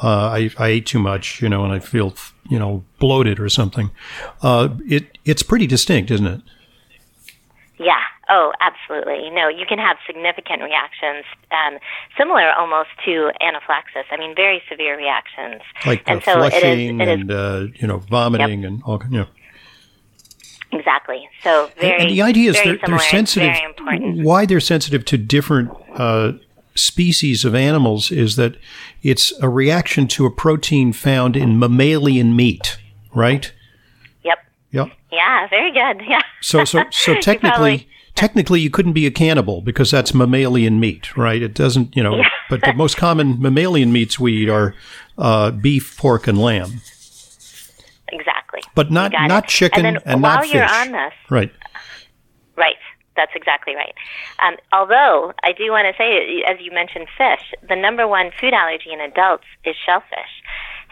uh, 0.02 0.30
I, 0.30 0.50
I 0.58 0.68
ate 0.68 0.86
too 0.86 0.98
much," 0.98 1.42
you 1.42 1.48
know, 1.48 1.64
and 1.64 1.72
I 1.72 1.78
feel, 1.78 2.14
you 2.48 2.58
know, 2.58 2.82
bloated 2.98 3.38
or 3.38 3.48
something. 3.48 3.90
Uh, 4.40 4.70
it 4.86 5.18
it's 5.24 5.42
pretty 5.42 5.66
distinct, 5.66 6.10
isn't 6.10 6.26
it? 6.26 6.40
Yeah. 7.82 8.00
Oh, 8.28 8.52
absolutely. 8.60 9.30
No, 9.30 9.48
you 9.48 9.66
can 9.66 9.78
have 9.78 9.96
significant 10.06 10.62
reactions, 10.62 11.24
um, 11.50 11.78
similar 12.16 12.52
almost 12.52 12.90
to 13.04 13.30
anaphylaxis. 13.40 14.04
I 14.10 14.16
mean, 14.16 14.34
very 14.34 14.62
severe 14.70 14.96
reactions. 14.96 15.62
Like 15.84 16.02
and 16.06 16.22
so 16.22 16.34
flushing 16.34 16.60
it 16.60 16.78
is, 16.78 17.08
it 17.08 17.08
and, 17.08 17.30
is, 17.30 17.36
uh, 17.36 17.66
you 17.74 17.88
know, 17.88 17.98
vomiting 17.98 18.62
yep. 18.62 18.70
and 18.70 18.82
all, 18.84 19.02
you 19.10 19.18
know. 19.18 19.26
Exactly. 20.70 21.28
So 21.42 21.70
very. 21.78 21.92
And, 21.94 22.02
and 22.04 22.10
the 22.10 22.22
idea 22.22 22.50
is 22.50 22.62
they're, 22.62 22.78
they're 22.86 22.98
sensitive. 22.98 23.54
Why 24.24 24.46
they're 24.46 24.60
sensitive 24.60 25.04
to 25.06 25.18
different 25.18 25.70
uh, 25.94 26.32
species 26.74 27.44
of 27.44 27.54
animals 27.54 28.10
is 28.10 28.36
that 28.36 28.56
it's 29.02 29.32
a 29.42 29.48
reaction 29.48 30.06
to 30.08 30.24
a 30.24 30.30
protein 30.30 30.92
found 30.92 31.36
in 31.36 31.58
mammalian 31.58 32.34
meat, 32.34 32.78
right? 33.14 33.52
Yep. 34.72 34.90
Yeah. 35.10 35.48
Very 35.48 35.72
good. 35.72 36.02
Yeah. 36.08 36.22
So 36.40 36.64
so 36.64 36.84
so 36.90 37.14
technically. 37.20 37.88
technically, 38.14 38.60
you 38.60 38.68
couldn't 38.68 38.92
be 38.92 39.06
a 39.06 39.10
cannibal 39.10 39.62
because 39.62 39.90
that's 39.90 40.12
mammalian 40.12 40.78
meat, 40.78 41.16
right? 41.16 41.42
It 41.42 41.54
doesn't, 41.54 41.96
you 41.96 42.02
know. 42.02 42.16
Yeah. 42.16 42.28
but 42.50 42.60
the 42.60 42.74
most 42.74 42.98
common 42.98 43.40
mammalian 43.40 43.90
meats 43.90 44.18
we 44.18 44.32
eat 44.34 44.50
are 44.50 44.74
uh, 45.16 45.50
beef, 45.50 45.96
pork, 45.96 46.26
and 46.26 46.38
lamb. 46.38 46.82
Exactly. 48.12 48.60
But 48.74 48.90
not 48.90 49.12
not 49.12 49.44
it. 49.44 49.48
chicken 49.48 49.86
and, 49.86 49.98
and 50.04 50.20
not 50.20 50.42
fish. 50.42 50.54
While 50.54 50.60
you're 50.60 50.74
on 50.74 50.92
this, 50.92 51.14
right? 51.30 51.52
Right. 52.56 52.76
That's 53.16 53.32
exactly 53.34 53.74
right. 53.74 53.94
Um, 54.38 54.56
although 54.72 55.32
I 55.42 55.52
do 55.52 55.70
want 55.70 55.86
to 55.86 55.96
say, 55.98 56.42
as 56.48 56.58
you 56.60 56.72
mentioned, 56.72 57.08
fish. 57.16 57.52
The 57.68 57.76
number 57.76 58.08
one 58.08 58.30
food 58.40 58.54
allergy 58.54 58.90
in 58.92 59.00
adults 59.00 59.44
is 59.64 59.76
shellfish, 59.84 60.42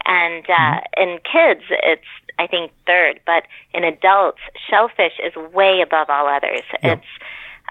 and 0.04 0.44
uh, 0.44 0.52
mm-hmm. 0.52 1.02
in 1.02 1.18
kids, 1.25 1.64
it's 1.70 2.04
I 2.40 2.47
think 2.47 2.73
third. 2.87 3.20
But 3.26 3.44
in 3.75 3.85
adults, 3.85 4.40
shellfish 4.68 5.20
is 5.25 5.35
way 5.52 5.82
above 5.82 6.09
all 6.09 6.26
others. 6.26 6.62
It's 6.82 7.06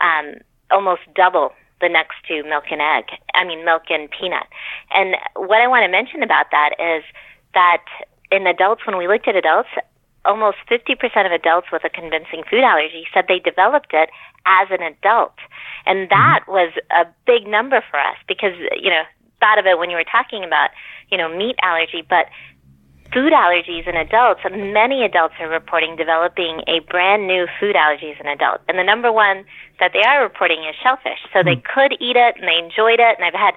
um, 0.02 0.36
almost 0.70 1.02
double 1.16 1.52
the 1.82 1.90
next 1.90 2.18
two 2.28 2.44
milk 2.44 2.66
and 2.72 2.82
egg. 2.82 3.06
I 3.34 3.44
mean, 3.46 3.66
milk 3.66 3.84
and 3.90 4.10
peanut. 4.12 4.48
And 4.92 5.16
what 5.36 5.62
I 5.62 5.68
want 5.68 5.84
to 5.84 5.92
mention 5.92 6.22
about 6.22 6.48
that 6.52 6.72
is 6.78 7.04
that 7.54 7.84
in 8.32 8.46
adults, 8.46 8.86
when 8.86 8.98
we 8.98 9.08
looked 9.08 9.28
at 9.28 9.36
adults, 9.36 9.70
almost 10.26 10.58
50% 10.70 11.26
of 11.26 11.32
adults 11.32 11.68
with 11.72 11.84
a 11.84 11.90
convincing 11.90 12.44
food 12.50 12.64
allergy 12.64 13.06
said 13.14 13.26
they 13.28 13.40
developed 13.40 13.94
it 13.94 14.10
as 14.46 14.68
an 14.70 14.84
adult. 14.84 15.34
And 15.86 16.10
mm-hmm. 16.10 16.14
that 16.14 16.42
mm-hmm. 16.44 16.52
was 16.52 16.74
a 16.92 17.08
big 17.26 17.48
number 17.48 17.84
for 17.90 18.00
us 18.00 18.18
because, 18.28 18.54
you 18.80 18.90
know, 18.90 19.04
thought 19.40 19.58
of 19.58 19.66
it 19.66 19.80
when 19.80 19.90
you 19.90 19.96
were 19.96 20.06
talking 20.06 20.44
about, 20.44 20.70
you 21.10 21.18
know, 21.18 21.34
meat 21.36 21.56
allergy, 21.64 22.04
but 22.08 22.28
food 23.14 23.34
allergies 23.34 23.88
in 23.88 23.96
adults, 23.96 24.42
many 24.52 25.04
adults 25.04 25.36
are 25.40 25.50
reporting 25.50 25.96
developing 25.96 26.62
a 26.68 26.80
brand 26.90 27.28
new 27.28 27.48
food 27.60 27.76
allergy 27.76 28.12
as 28.12 28.18
an 28.20 28.28
adult. 28.28 28.62
And 28.68 28.78
the 28.78 28.84
number 28.84 29.12
one 29.12 29.46
that 29.80 29.92
they 29.94 30.04
are 30.04 30.22
reporting 30.22 30.64
is 30.68 30.76
shellfish. 30.82 31.20
So 31.34 31.40
mm-hmm. 31.40 31.50
they 31.50 31.56
could 31.56 31.94
eat 32.00 32.16
it 32.16 32.36
and 32.38 32.48
they 32.48 32.58
enjoyed 32.58 33.00
it. 33.00 33.18
And 33.18 33.26
I've 33.26 33.34
had 33.34 33.56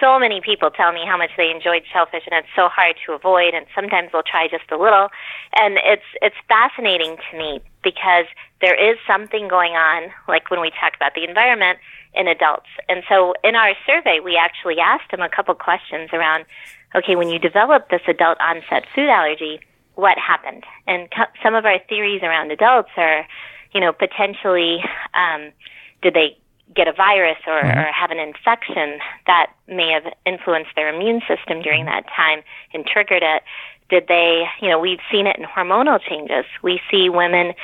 so 0.00 0.18
many 0.18 0.40
people 0.40 0.70
tell 0.70 0.92
me 0.92 1.02
how 1.06 1.16
much 1.16 1.30
they 1.36 1.50
enjoyed 1.50 1.82
shellfish 1.92 2.22
and 2.26 2.34
it's 2.34 2.54
so 2.54 2.68
hard 2.68 2.96
to 3.06 3.12
avoid 3.12 3.54
and 3.54 3.66
sometimes 3.74 4.10
they'll 4.12 4.22
try 4.22 4.46
just 4.48 4.70
a 4.70 4.76
little 4.76 5.08
and 5.54 5.78
it's 5.82 6.06
it's 6.22 6.36
fascinating 6.46 7.16
to 7.30 7.38
me 7.38 7.60
because 7.82 8.26
there 8.60 8.74
is 8.74 8.96
something 9.06 9.48
going 9.48 9.72
on 9.72 10.10
like 10.28 10.50
when 10.50 10.60
we 10.60 10.70
talk 10.70 10.94
about 10.94 11.14
the 11.14 11.24
environment 11.24 11.78
in 12.14 12.28
adults 12.28 12.68
and 12.88 13.02
so 13.08 13.34
in 13.42 13.56
our 13.56 13.74
survey 13.86 14.20
we 14.22 14.36
actually 14.36 14.78
asked 14.78 15.10
them 15.10 15.20
a 15.20 15.28
couple 15.28 15.54
questions 15.54 16.10
around 16.12 16.44
okay 16.94 17.16
when 17.16 17.28
you 17.28 17.38
develop 17.38 17.90
this 17.90 18.02
adult 18.08 18.38
onset 18.40 18.84
food 18.94 19.08
allergy 19.08 19.60
what 19.94 20.16
happened 20.18 20.64
and 20.86 21.10
co- 21.10 21.32
some 21.42 21.54
of 21.54 21.64
our 21.64 21.78
theories 21.88 22.22
around 22.22 22.50
adults 22.52 22.90
are 22.96 23.26
you 23.72 23.80
know 23.80 23.92
potentially 23.92 24.78
um, 25.14 25.50
did 26.02 26.14
they 26.14 26.36
get 26.74 26.88
a 26.88 26.92
virus 26.92 27.38
or, 27.46 27.60
mm-hmm. 27.60 27.78
or 27.78 27.92
have 27.92 28.10
an 28.10 28.18
infection 28.18 28.98
that 29.26 29.52
may 29.66 29.90
have 29.90 30.12
influenced 30.26 30.70
their 30.76 30.94
immune 30.94 31.20
system 31.20 31.62
during 31.62 31.84
that 31.86 32.04
time 32.14 32.42
and 32.72 32.84
triggered 32.86 33.22
it. 33.22 33.42
Did 33.88 34.06
they, 34.08 34.44
you 34.60 34.68
know, 34.68 34.78
we've 34.78 35.00
seen 35.10 35.26
it 35.26 35.36
in 35.38 35.44
hormonal 35.44 35.98
changes. 36.00 36.44
We 36.62 36.80
see 36.90 37.08
women 37.08 37.54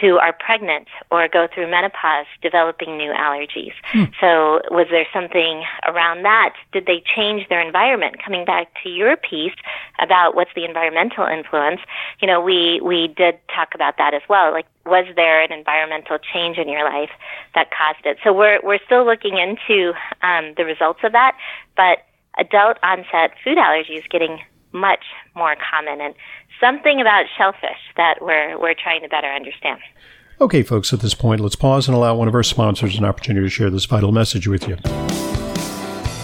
who 0.00 0.18
are 0.18 0.32
pregnant 0.32 0.88
or 1.10 1.28
go 1.28 1.46
through 1.52 1.70
menopause 1.70 2.26
developing 2.40 2.96
new 2.96 3.12
allergies. 3.12 3.72
Hmm. 3.92 4.04
So, 4.20 4.60
was 4.70 4.86
there 4.90 5.06
something 5.12 5.64
around 5.86 6.22
that? 6.24 6.54
Did 6.72 6.86
they 6.86 7.02
change 7.14 7.48
their 7.48 7.60
environment? 7.60 8.16
Coming 8.24 8.44
back 8.44 8.68
to 8.82 8.88
your 8.88 9.16
piece 9.16 9.54
about 10.00 10.34
what's 10.34 10.50
the 10.54 10.64
environmental 10.64 11.26
influence, 11.26 11.80
you 12.20 12.26
know, 12.26 12.40
we 12.40 12.80
we 12.82 13.08
did 13.08 13.38
talk 13.54 13.74
about 13.74 13.98
that 13.98 14.14
as 14.14 14.22
well. 14.28 14.52
Like, 14.52 14.66
was 14.86 15.06
there 15.14 15.42
an 15.42 15.52
environmental 15.52 16.18
change 16.18 16.58
in 16.58 16.68
your 16.68 16.84
life 16.84 17.10
that 17.54 17.70
caused 17.70 18.04
it? 18.04 18.18
So, 18.24 18.32
we're 18.32 18.60
we're 18.62 18.80
still 18.84 19.04
looking 19.04 19.38
into 19.38 19.92
um, 20.22 20.54
the 20.56 20.64
results 20.64 21.00
of 21.04 21.12
that, 21.12 21.36
but 21.76 21.98
adult 22.38 22.78
onset 22.82 23.32
food 23.44 23.58
allergies 23.58 24.08
getting 24.08 24.40
much 24.72 25.04
more 25.34 25.56
common 25.56 26.00
and 26.00 26.14
something 26.60 27.00
about 27.00 27.24
shellfish 27.36 27.82
that 27.96 28.18
we're, 28.20 28.58
we're 28.58 28.74
trying 28.74 29.02
to 29.02 29.08
better 29.08 29.28
understand. 29.28 29.80
Okay, 30.40 30.62
folks, 30.62 30.92
at 30.92 31.00
this 31.00 31.14
point, 31.14 31.40
let's 31.40 31.56
pause 31.56 31.86
and 31.86 31.96
allow 31.96 32.14
one 32.14 32.28
of 32.28 32.34
our 32.34 32.42
sponsors 32.42 32.98
an 32.98 33.04
opportunity 33.04 33.46
to 33.46 33.50
share 33.50 33.70
this 33.70 33.84
vital 33.84 34.12
message 34.12 34.48
with 34.48 34.66
you. 34.66 34.76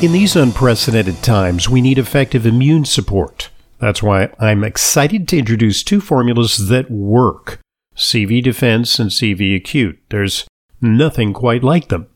In 0.00 0.12
these 0.12 0.36
unprecedented 0.36 1.22
times, 1.22 1.68
we 1.68 1.80
need 1.80 1.98
effective 1.98 2.46
immune 2.46 2.84
support. 2.84 3.50
That's 3.78 4.02
why 4.02 4.30
I'm 4.38 4.64
excited 4.64 5.28
to 5.28 5.38
introduce 5.38 5.82
two 5.82 6.00
formulas 6.00 6.68
that 6.68 6.90
work 6.90 7.60
CV 7.96 8.42
Defense 8.42 8.98
and 8.98 9.10
CV 9.10 9.56
Acute. 9.56 9.98
There's 10.10 10.46
nothing 10.80 11.32
quite 11.32 11.64
like 11.64 11.88
them. 11.88 12.06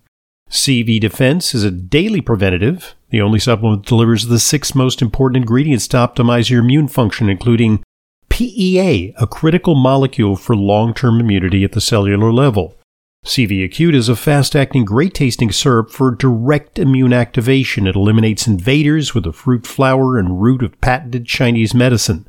CV 0.48 1.00
Defense 1.00 1.54
is 1.54 1.64
a 1.64 1.70
daily 1.70 2.20
preventative. 2.20 2.94
The 3.12 3.20
only 3.20 3.38
supplement 3.38 3.84
that 3.84 3.88
delivers 3.88 4.26
the 4.26 4.40
six 4.40 4.74
most 4.74 5.02
important 5.02 5.42
ingredients 5.42 5.86
to 5.88 5.98
optimize 5.98 6.48
your 6.48 6.62
immune 6.62 6.88
function, 6.88 7.28
including 7.28 7.84
PEA, 8.30 9.12
a 9.18 9.26
critical 9.26 9.74
molecule 9.74 10.34
for 10.34 10.56
long 10.56 10.94
term 10.94 11.20
immunity 11.20 11.62
at 11.62 11.72
the 11.72 11.80
cellular 11.80 12.32
level. 12.32 12.74
CV 13.26 13.64
Acute 13.64 13.94
is 13.94 14.08
a 14.08 14.16
fast 14.16 14.56
acting, 14.56 14.86
great 14.86 15.12
tasting 15.12 15.52
syrup 15.52 15.90
for 15.90 16.10
direct 16.10 16.78
immune 16.78 17.12
activation. 17.12 17.86
It 17.86 17.96
eliminates 17.96 18.46
invaders 18.46 19.14
with 19.14 19.24
the 19.24 19.32
fruit 19.32 19.66
flower 19.66 20.18
and 20.18 20.42
root 20.42 20.62
of 20.62 20.80
patented 20.80 21.26
Chinese 21.26 21.74
medicine. 21.74 22.26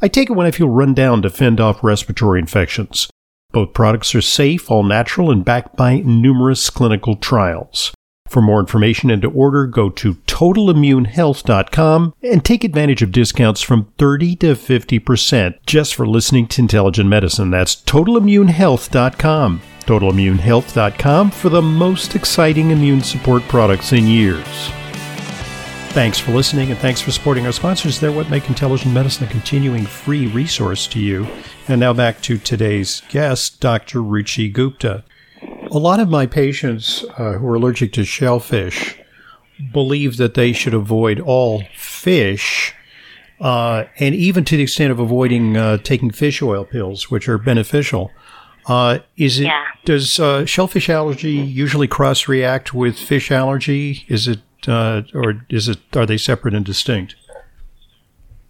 I 0.00 0.06
take 0.06 0.30
it 0.30 0.34
when 0.34 0.46
I 0.46 0.52
feel 0.52 0.68
run 0.68 0.94
down 0.94 1.22
to 1.22 1.30
fend 1.30 1.60
off 1.60 1.82
respiratory 1.82 2.38
infections. 2.38 3.10
Both 3.50 3.74
products 3.74 4.14
are 4.14 4.22
safe, 4.22 4.70
all 4.70 4.84
natural, 4.84 5.30
and 5.32 5.44
backed 5.44 5.76
by 5.76 5.98
numerous 5.98 6.70
clinical 6.70 7.16
trials. 7.16 7.92
For 8.30 8.40
more 8.40 8.60
information 8.60 9.10
and 9.10 9.20
to 9.22 9.28
order, 9.28 9.66
go 9.66 9.90
to 9.90 10.14
totalimmunehealth.com 10.14 12.14
and 12.22 12.44
take 12.44 12.62
advantage 12.62 13.02
of 13.02 13.10
discounts 13.10 13.60
from 13.60 13.92
30 13.98 14.36
to 14.36 14.54
50% 14.54 15.58
just 15.66 15.96
for 15.96 16.06
listening 16.06 16.46
to 16.46 16.62
Intelligent 16.62 17.08
Medicine. 17.08 17.50
That's 17.50 17.74
totalimmunehealth.com. 17.74 19.62
Totalimmunehealth.com 19.80 21.30
for 21.32 21.48
the 21.48 21.60
most 21.60 22.14
exciting 22.14 22.70
immune 22.70 23.00
support 23.00 23.42
products 23.48 23.92
in 23.92 24.06
years. 24.06 24.46
Thanks 25.90 26.20
for 26.20 26.30
listening 26.30 26.70
and 26.70 26.78
thanks 26.78 27.00
for 27.00 27.10
supporting 27.10 27.46
our 27.46 27.52
sponsors. 27.52 27.98
They're 27.98 28.12
what 28.12 28.30
make 28.30 28.48
intelligent 28.48 28.94
medicine 28.94 29.26
a 29.26 29.28
continuing 29.28 29.84
free 29.84 30.28
resource 30.28 30.86
to 30.86 31.00
you. 31.00 31.26
And 31.66 31.80
now 31.80 31.94
back 31.94 32.20
to 32.22 32.38
today's 32.38 33.02
guest, 33.08 33.58
Dr. 33.58 33.98
Ruchi 33.98 34.52
Gupta. 34.52 35.02
A 35.70 35.78
lot 35.78 36.00
of 36.00 36.08
my 36.08 36.26
patients 36.26 37.04
uh, 37.16 37.32
who 37.34 37.46
are 37.46 37.54
allergic 37.54 37.92
to 37.94 38.04
shellfish 38.04 38.98
believe 39.72 40.16
that 40.16 40.34
they 40.34 40.52
should 40.52 40.74
avoid 40.74 41.20
all 41.20 41.62
fish, 41.76 42.74
uh, 43.40 43.84
and 43.98 44.14
even 44.14 44.44
to 44.46 44.56
the 44.56 44.62
extent 44.64 44.90
of 44.90 44.98
avoiding 44.98 45.56
uh, 45.56 45.76
taking 45.78 46.10
fish 46.10 46.42
oil 46.42 46.64
pills, 46.64 47.10
which 47.10 47.28
are 47.28 47.38
beneficial. 47.38 48.10
Uh, 48.66 48.98
is 49.16 49.38
it 49.40 49.44
Yeah. 49.44 49.64
does 49.84 50.18
uh, 50.18 50.44
shellfish 50.44 50.88
allergy 50.90 51.32
usually 51.32 51.86
cross 51.88 52.26
react 52.28 52.74
with 52.74 52.98
fish 52.98 53.30
allergy? 53.30 54.04
Is 54.08 54.26
it 54.28 54.40
uh, 54.68 55.02
or 55.14 55.46
is 55.48 55.68
it 55.68 55.78
are 55.96 56.04
they 56.06 56.18
separate 56.18 56.54
and 56.54 56.64
distinct? 56.64 57.14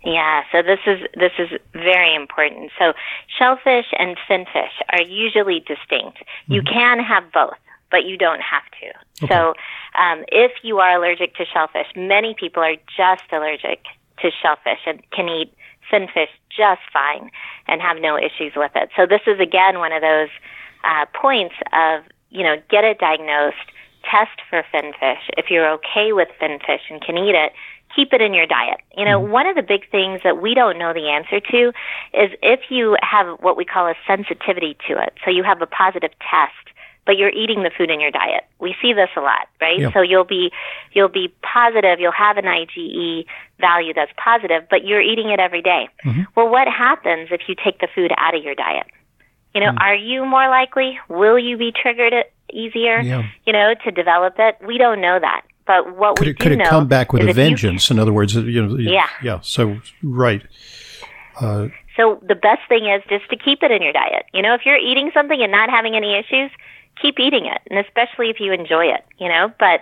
Yeah, 0.04 0.42
so 0.50 0.62
this 0.62 0.78
is 0.86 1.00
this 1.14 1.32
is 1.38 1.50
very 1.74 2.14
important. 2.14 2.70
So 2.78 2.94
shellfish 3.38 3.86
and 3.98 4.16
finfish 4.26 4.72
are 4.92 5.02
usually 5.02 5.60
distinct. 5.60 6.18
You 6.46 6.62
can 6.62 7.00
have 7.00 7.30
both, 7.32 7.58
but 7.90 8.04
you 8.04 8.16
don't 8.16 8.40
have 8.40 8.62
to. 8.80 9.26
So 9.28 9.54
um, 9.98 10.24
if 10.28 10.52
you 10.62 10.78
are 10.78 10.96
allergic 10.96 11.34
to 11.36 11.44
shellfish, 11.44 11.88
many 11.94 12.34
people 12.34 12.62
are 12.62 12.76
just 12.96 13.24
allergic 13.30 13.84
to 14.22 14.30
shellfish 14.30 14.80
and 14.86 15.02
can 15.10 15.28
eat 15.28 15.52
finfish 15.90 16.30
just 16.48 16.80
fine 16.92 17.30
and 17.66 17.82
have 17.82 17.98
no 18.00 18.16
issues 18.16 18.52
with 18.56 18.72
it. 18.74 18.88
So 18.96 19.06
this 19.06 19.20
is 19.26 19.38
again 19.38 19.78
one 19.78 19.92
of 19.92 20.00
those 20.00 20.30
uh, 20.84 21.06
points 21.12 21.54
of 21.72 22.04
you 22.30 22.42
know 22.42 22.56
get 22.70 22.84
it 22.84 22.98
diagnosed, 22.98 23.68
test 24.10 24.40
for 24.48 24.64
finfish. 24.72 25.28
If 25.36 25.50
you're 25.50 25.68
okay 25.72 26.12
with 26.12 26.28
finfish 26.38 26.82
and 26.88 27.02
can 27.02 27.18
eat 27.18 27.34
it, 27.34 27.52
keep 27.94 28.12
it 28.12 28.20
in 28.20 28.34
your 28.34 28.46
diet. 28.46 28.80
You 28.96 29.04
know, 29.04 29.20
mm-hmm. 29.20 29.32
one 29.32 29.46
of 29.46 29.56
the 29.56 29.62
big 29.62 29.90
things 29.90 30.20
that 30.24 30.40
we 30.40 30.54
don't 30.54 30.78
know 30.78 30.92
the 30.92 31.08
answer 31.08 31.40
to 31.40 31.68
is 32.12 32.30
if 32.42 32.60
you 32.70 32.96
have 33.02 33.38
what 33.40 33.56
we 33.56 33.64
call 33.64 33.86
a 33.86 33.94
sensitivity 34.06 34.76
to 34.88 35.00
it. 35.02 35.14
So 35.24 35.30
you 35.30 35.42
have 35.42 35.60
a 35.62 35.66
positive 35.66 36.10
test, 36.20 36.76
but 37.06 37.16
you're 37.16 37.30
eating 37.30 37.62
the 37.62 37.70
food 37.76 37.90
in 37.90 38.00
your 38.00 38.10
diet. 38.10 38.44
We 38.58 38.74
see 38.80 38.92
this 38.92 39.08
a 39.16 39.20
lot, 39.20 39.48
right? 39.60 39.78
Yeah. 39.78 39.92
So 39.92 40.02
you'll 40.02 40.24
be 40.24 40.52
you'll 40.92 41.08
be 41.08 41.32
positive, 41.42 41.98
you'll 41.98 42.12
have 42.12 42.36
an 42.36 42.44
IgE 42.44 43.24
value 43.58 43.94
that's 43.94 44.12
positive, 44.22 44.64
but 44.70 44.84
you're 44.84 45.00
eating 45.00 45.30
it 45.30 45.40
every 45.40 45.62
day. 45.62 45.88
Mm-hmm. 46.04 46.22
Well, 46.36 46.48
what 46.48 46.68
happens 46.68 47.28
if 47.30 47.42
you 47.48 47.54
take 47.54 47.80
the 47.80 47.88
food 47.94 48.12
out 48.16 48.34
of 48.34 48.44
your 48.44 48.54
diet? 48.54 48.86
You 49.54 49.60
know, 49.60 49.72
hmm. 49.72 49.78
are 49.78 49.96
you 49.96 50.24
more 50.24 50.48
likely? 50.48 50.98
Will 51.08 51.38
you 51.38 51.56
be 51.56 51.72
triggered 51.72 52.14
easier? 52.52 53.00
Yeah. 53.00 53.28
You 53.44 53.52
know, 53.52 53.74
to 53.84 53.90
develop 53.90 54.34
it? 54.38 54.56
We 54.64 54.78
don't 54.78 55.00
know 55.00 55.18
that. 55.18 55.42
But 55.70 55.96
what 55.96 56.16
Could 56.16 56.26
we 56.26 56.30
it 56.32 56.38
do 56.38 56.42
could 56.42 56.52
it 56.60 56.64
come 56.66 56.88
back 56.88 57.12
with 57.12 57.28
a 57.28 57.32
vengeance? 57.32 57.90
In 57.92 57.98
other 58.00 58.12
words, 58.12 58.34
you 58.34 58.66
know, 58.66 58.76
Yeah. 58.76 59.06
yeah. 59.22 59.38
So 59.42 59.78
right, 60.02 60.42
So 61.96 62.18
the 62.26 62.34
best 62.34 62.62
thing 62.68 62.86
is 62.86 63.02
just 63.08 63.28
to 63.30 63.36
keep 63.36 63.62
it 63.62 63.70
in 63.70 63.82
your 63.82 63.92
diet. 63.92 64.24
You 64.32 64.42
know, 64.42 64.54
if 64.54 64.62
you're 64.66 64.76
eating 64.76 65.10
something 65.14 65.40
and 65.40 65.52
not 65.52 65.70
having 65.70 65.94
any 65.94 66.14
issues, 66.18 66.50
keep 67.00 67.18
eating 67.20 67.46
it, 67.46 67.60
and 67.70 67.78
especially 67.78 68.30
if 68.30 68.40
you 68.40 68.52
enjoy 68.52 68.86
it. 68.86 69.04
You 69.18 69.28
know, 69.28 69.52
but 69.58 69.80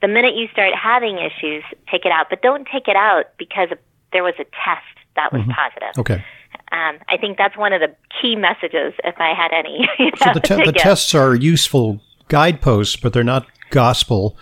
the 0.00 0.08
minute 0.08 0.34
you 0.34 0.48
start 0.48 0.74
having 0.74 1.18
issues, 1.18 1.62
take 1.90 2.04
it 2.04 2.12
out. 2.12 2.26
But 2.30 2.42
don't 2.42 2.66
take 2.72 2.88
it 2.88 2.96
out 2.96 3.26
because 3.38 3.68
there 4.12 4.24
was 4.24 4.34
a 4.38 4.44
test 4.44 4.86
that 5.16 5.32
was 5.32 5.42
positive. 5.54 5.98
okay. 5.98 6.24
Um, 6.72 6.98
I 7.08 7.16
think 7.16 7.38
that's 7.38 7.56
one 7.56 7.72
of 7.72 7.80
the 7.80 7.94
key 8.20 8.36
messages, 8.36 8.92
if 9.04 9.14
I 9.18 9.34
had 9.34 9.52
any. 9.52 9.88
You 9.98 10.10
So 10.22 10.32
the, 10.34 10.40
te- 10.40 10.64
the 10.64 10.72
tests 10.72 11.14
are 11.14 11.34
useful 11.34 12.00
guideposts, 12.28 12.96
but 12.96 13.12
they're 13.12 13.24
not 13.24 13.46
gospel, 13.70 14.36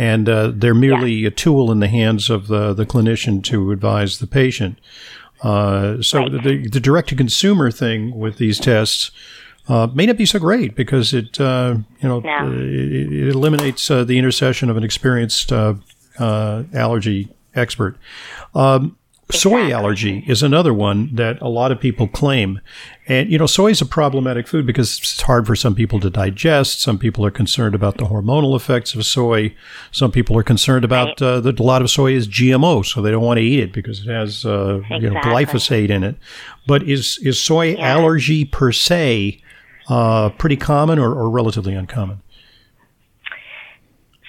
and 0.00 0.28
uh, 0.28 0.52
they're 0.54 0.74
merely 0.74 1.26
a 1.26 1.30
tool 1.30 1.70
in 1.70 1.80
the 1.80 1.88
hands 1.88 2.30
of 2.30 2.46
the, 2.48 2.72
the 2.74 2.86
clinician 2.86 3.42
to 3.44 3.70
advise 3.72 4.18
the 4.18 4.26
patient. 4.26 4.78
Uh, 5.42 6.00
so 6.02 6.20
Right. 6.20 6.42
the, 6.42 6.68
the 6.68 6.80
direct 6.80 7.08
to 7.10 7.16
consumer 7.16 7.70
thing 7.70 8.18
with 8.18 8.36
these 8.38 8.58
tests 8.60 9.10
uh, 9.68 9.86
may 9.94 10.06
not 10.06 10.16
be 10.16 10.26
so 10.26 10.38
great 10.38 10.74
because 10.74 11.12
it 11.14 11.40
uh, 11.40 11.74
you 12.02 12.08
know 12.08 12.20
No. 12.20 12.50
it, 12.52 13.12
it 13.12 13.28
eliminates 13.28 13.90
uh, 13.90 14.04
the 14.04 14.18
intercession 14.18 14.70
of 14.70 14.76
an 14.76 14.84
experienced 14.84 15.52
uh, 15.52 15.74
uh, 16.18 16.64
allergy 16.74 17.28
expert. 17.54 17.96
Um, 18.54 18.96
Soy 19.30 19.72
allergy 19.72 20.24
is 20.26 20.42
another 20.42 20.72
one 20.74 21.14
that 21.14 21.40
a 21.40 21.48
lot 21.48 21.72
of 21.72 21.80
people 21.80 22.08
claim. 22.08 22.60
And, 23.06 23.30
you 23.30 23.38
know, 23.38 23.46
soy 23.46 23.70
is 23.70 23.80
a 23.80 23.86
problematic 23.86 24.46
food 24.46 24.66
because 24.66 24.98
it's 24.98 25.22
hard 25.22 25.46
for 25.46 25.56
some 25.56 25.74
people 25.74 26.00
to 26.00 26.10
digest. 26.10 26.80
Some 26.80 26.98
people 26.98 27.24
are 27.24 27.30
concerned 27.30 27.74
about 27.74 27.96
the 27.96 28.04
hormonal 28.04 28.56
effects 28.56 28.94
of 28.94 29.04
soy. 29.04 29.54
Some 29.90 30.12
people 30.12 30.36
are 30.38 30.42
concerned 30.42 30.84
about 30.84 31.20
uh, 31.20 31.40
that 31.40 31.58
a 31.58 31.62
lot 31.62 31.82
of 31.82 31.90
soy 31.90 32.12
is 32.12 32.28
GMO, 32.28 32.84
so 32.84 33.02
they 33.02 33.10
don't 33.10 33.24
want 33.24 33.38
to 33.38 33.44
eat 33.44 33.60
it 33.60 33.72
because 33.72 34.06
it 34.06 34.10
has, 34.10 34.44
uh, 34.44 34.80
you 34.90 35.10
know, 35.10 35.20
glyphosate 35.20 35.90
in 35.90 36.04
it. 36.04 36.16
But 36.66 36.82
is, 36.82 37.18
is 37.22 37.40
soy 37.40 37.76
allergy 37.76 38.44
per 38.44 38.72
se 38.72 39.42
uh, 39.88 40.30
pretty 40.30 40.56
common 40.56 40.98
or, 40.98 41.12
or 41.14 41.30
relatively 41.30 41.74
uncommon? 41.74 42.20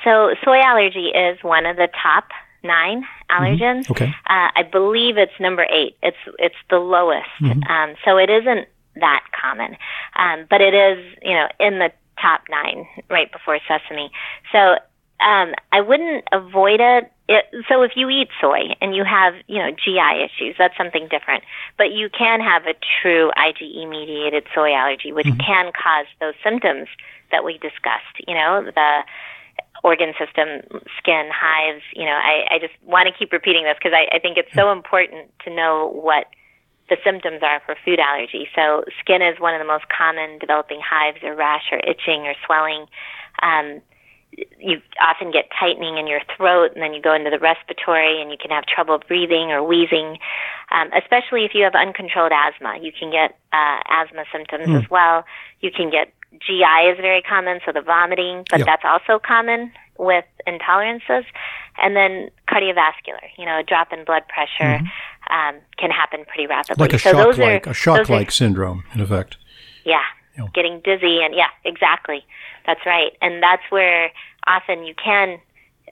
So 0.03 0.33
soy 0.43 0.59
allergy 0.59 1.09
is 1.09 1.37
one 1.43 1.65
of 1.65 1.77
the 1.77 1.87
top 2.01 2.29
nine 2.63 3.03
allergens. 3.31 3.89
Okay. 3.89 4.13
Uh, 4.27 4.49
I 4.55 4.63
believe 4.69 5.17
it's 5.17 5.39
number 5.39 5.65
eight. 5.69 5.97
It's 6.03 6.17
it's 6.39 6.55
the 6.69 6.79
lowest. 6.79 7.29
Um, 7.69 7.95
so 8.05 8.17
it 8.17 8.29
isn't 8.29 8.67
that 8.95 9.23
common, 9.39 9.77
um, 10.15 10.45
but 10.49 10.61
it 10.61 10.73
is 10.73 11.03
you 11.21 11.33
know 11.33 11.47
in 11.59 11.79
the 11.79 11.91
top 12.21 12.41
nine 12.49 12.85
right 13.09 13.31
before 13.31 13.59
sesame. 13.67 14.11
So 14.51 14.75
um, 15.21 15.53
I 15.71 15.81
wouldn't 15.81 16.25
avoid 16.31 16.79
it. 16.79 17.11
it. 17.29 17.45
So 17.69 17.83
if 17.83 17.91
you 17.95 18.09
eat 18.09 18.29
soy 18.39 18.75
and 18.81 18.95
you 18.95 19.03
have 19.03 19.35
you 19.47 19.59
know 19.59 19.71
GI 19.71 20.25
issues, 20.25 20.55
that's 20.57 20.75
something 20.77 21.07
different. 21.09 21.43
But 21.77 21.91
you 21.91 22.09
can 22.09 22.41
have 22.41 22.65
a 22.65 22.73
true 23.01 23.31
IgE 23.37 23.87
mediated 23.87 24.45
soy 24.53 24.73
allergy, 24.73 25.11
which 25.11 25.27
can 25.45 25.71
cause 25.71 26.05
those 26.19 26.33
symptoms 26.43 26.87
that 27.31 27.43
we 27.43 27.57
discussed. 27.57 28.17
You 28.27 28.35
know 28.35 28.63
the 28.65 29.03
organ 29.83 30.13
system, 30.17 30.61
skin, 30.97 31.29
hives. 31.33 31.83
You 31.93 32.05
know, 32.05 32.17
I, 32.17 32.55
I 32.55 32.59
just 32.59 32.73
want 32.83 33.07
to 33.07 33.13
keep 33.17 33.31
repeating 33.31 33.63
this 33.63 33.75
because 33.77 33.93
I, 33.93 34.15
I 34.15 34.19
think 34.19 34.37
it's 34.37 34.53
so 34.53 34.71
important 34.71 35.31
to 35.45 35.53
know 35.53 35.91
what 35.93 36.27
the 36.89 36.97
symptoms 37.03 37.39
are 37.41 37.61
for 37.65 37.75
food 37.85 37.99
allergy. 37.99 38.47
So, 38.55 38.83
skin 38.99 39.21
is 39.21 39.39
one 39.39 39.55
of 39.55 39.59
the 39.59 39.67
most 39.67 39.85
common 39.89 40.39
developing 40.39 40.81
hives 40.83 41.19
or 41.23 41.35
rash 41.35 41.71
or 41.71 41.79
itching 41.79 42.27
or 42.27 42.35
swelling. 42.45 42.85
Um, 43.41 43.81
you 44.59 44.81
often 45.01 45.31
get 45.31 45.49
tightening 45.59 45.97
in 45.97 46.07
your 46.07 46.21
throat, 46.37 46.71
and 46.73 46.81
then 46.81 46.93
you 46.93 47.01
go 47.01 47.13
into 47.13 47.29
the 47.29 47.39
respiratory, 47.39 48.21
and 48.21 48.31
you 48.31 48.37
can 48.39 48.51
have 48.51 48.65
trouble 48.65 48.99
breathing 49.07 49.51
or 49.51 49.63
wheezing. 49.63 50.19
Um, 50.71 50.89
especially 50.95 51.43
if 51.43 51.51
you 51.53 51.63
have 51.63 51.75
uncontrolled 51.75 52.31
asthma, 52.31 52.79
you 52.81 52.91
can 52.97 53.11
get 53.11 53.37
uh, 53.51 53.79
asthma 53.89 54.23
symptoms 54.31 54.69
as 54.69 54.89
well. 54.89 55.25
You 55.59 55.71
can 55.71 55.89
get 55.89 56.13
GI 56.39 56.89
is 56.91 56.97
very 56.97 57.21
common, 57.21 57.59
so 57.65 57.71
the 57.71 57.81
vomiting, 57.81 58.45
but 58.49 58.65
that's 58.65 58.83
also 58.85 59.19
common 59.19 59.71
with 59.97 60.25
intolerances. 60.47 61.25
And 61.81 61.95
then 61.95 62.29
cardiovascular, 62.47 63.21
you 63.37 63.45
know, 63.45 63.59
a 63.59 63.63
drop 63.63 63.91
in 63.93 64.03
blood 64.05 64.23
pressure 64.27 64.79
um, 65.29 65.55
can 65.77 65.89
happen 65.91 66.25
pretty 66.25 66.47
rapidly. 66.47 66.81
Like 66.83 66.93
a 66.93 66.99
so 66.99 67.11
shock 67.11 67.37
like 67.37 67.67
a 67.67 67.73
shock 67.73 67.97
those 67.97 68.09
are- 68.09 68.13
like 68.15 68.31
syndrome, 68.31 68.83
in 68.93 69.01
effect. 69.01 69.37
yeah, 69.85 70.01
Yeah. 70.37 70.47
getting 70.53 70.79
dizzy 70.81 71.21
and 71.23 71.33
yeah, 71.35 71.49
exactly. 71.65 72.25
That's 72.65 72.85
right, 72.85 73.11
and 73.21 73.41
that's 73.41 73.63
where 73.69 74.11
often 74.47 74.83
you 74.85 74.93
can 74.95 75.39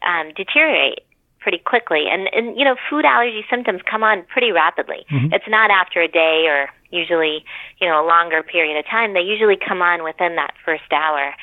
um, 0.08 0.32
deteriorate 0.36 1.00
pretty 1.40 1.58
quickly. 1.58 2.06
And 2.10 2.30
and 2.34 2.58
you 2.58 2.64
know, 2.66 2.76
food 2.90 3.06
allergy 3.06 3.44
symptoms 3.50 3.82
come 3.90 4.04
on 4.04 4.24
pretty 4.24 4.52
rapidly. 4.52 5.06
It's 5.10 5.48
not 5.48 5.72
after 5.72 6.02
a 6.02 6.08
day 6.08 6.46
or 6.48 6.70
usually 6.92 7.44
you 7.80 7.88
know 7.88 8.04
a 8.04 8.08
longer 8.08 8.44
period 8.44 8.78
of 8.78 8.86
time. 8.86 9.14
They 9.14 9.22
usually 9.22 9.58
come 9.58 9.82
on 9.82 10.04
within 10.04 10.36
that 10.36 10.54
first 10.66 10.92
hour 10.92 11.34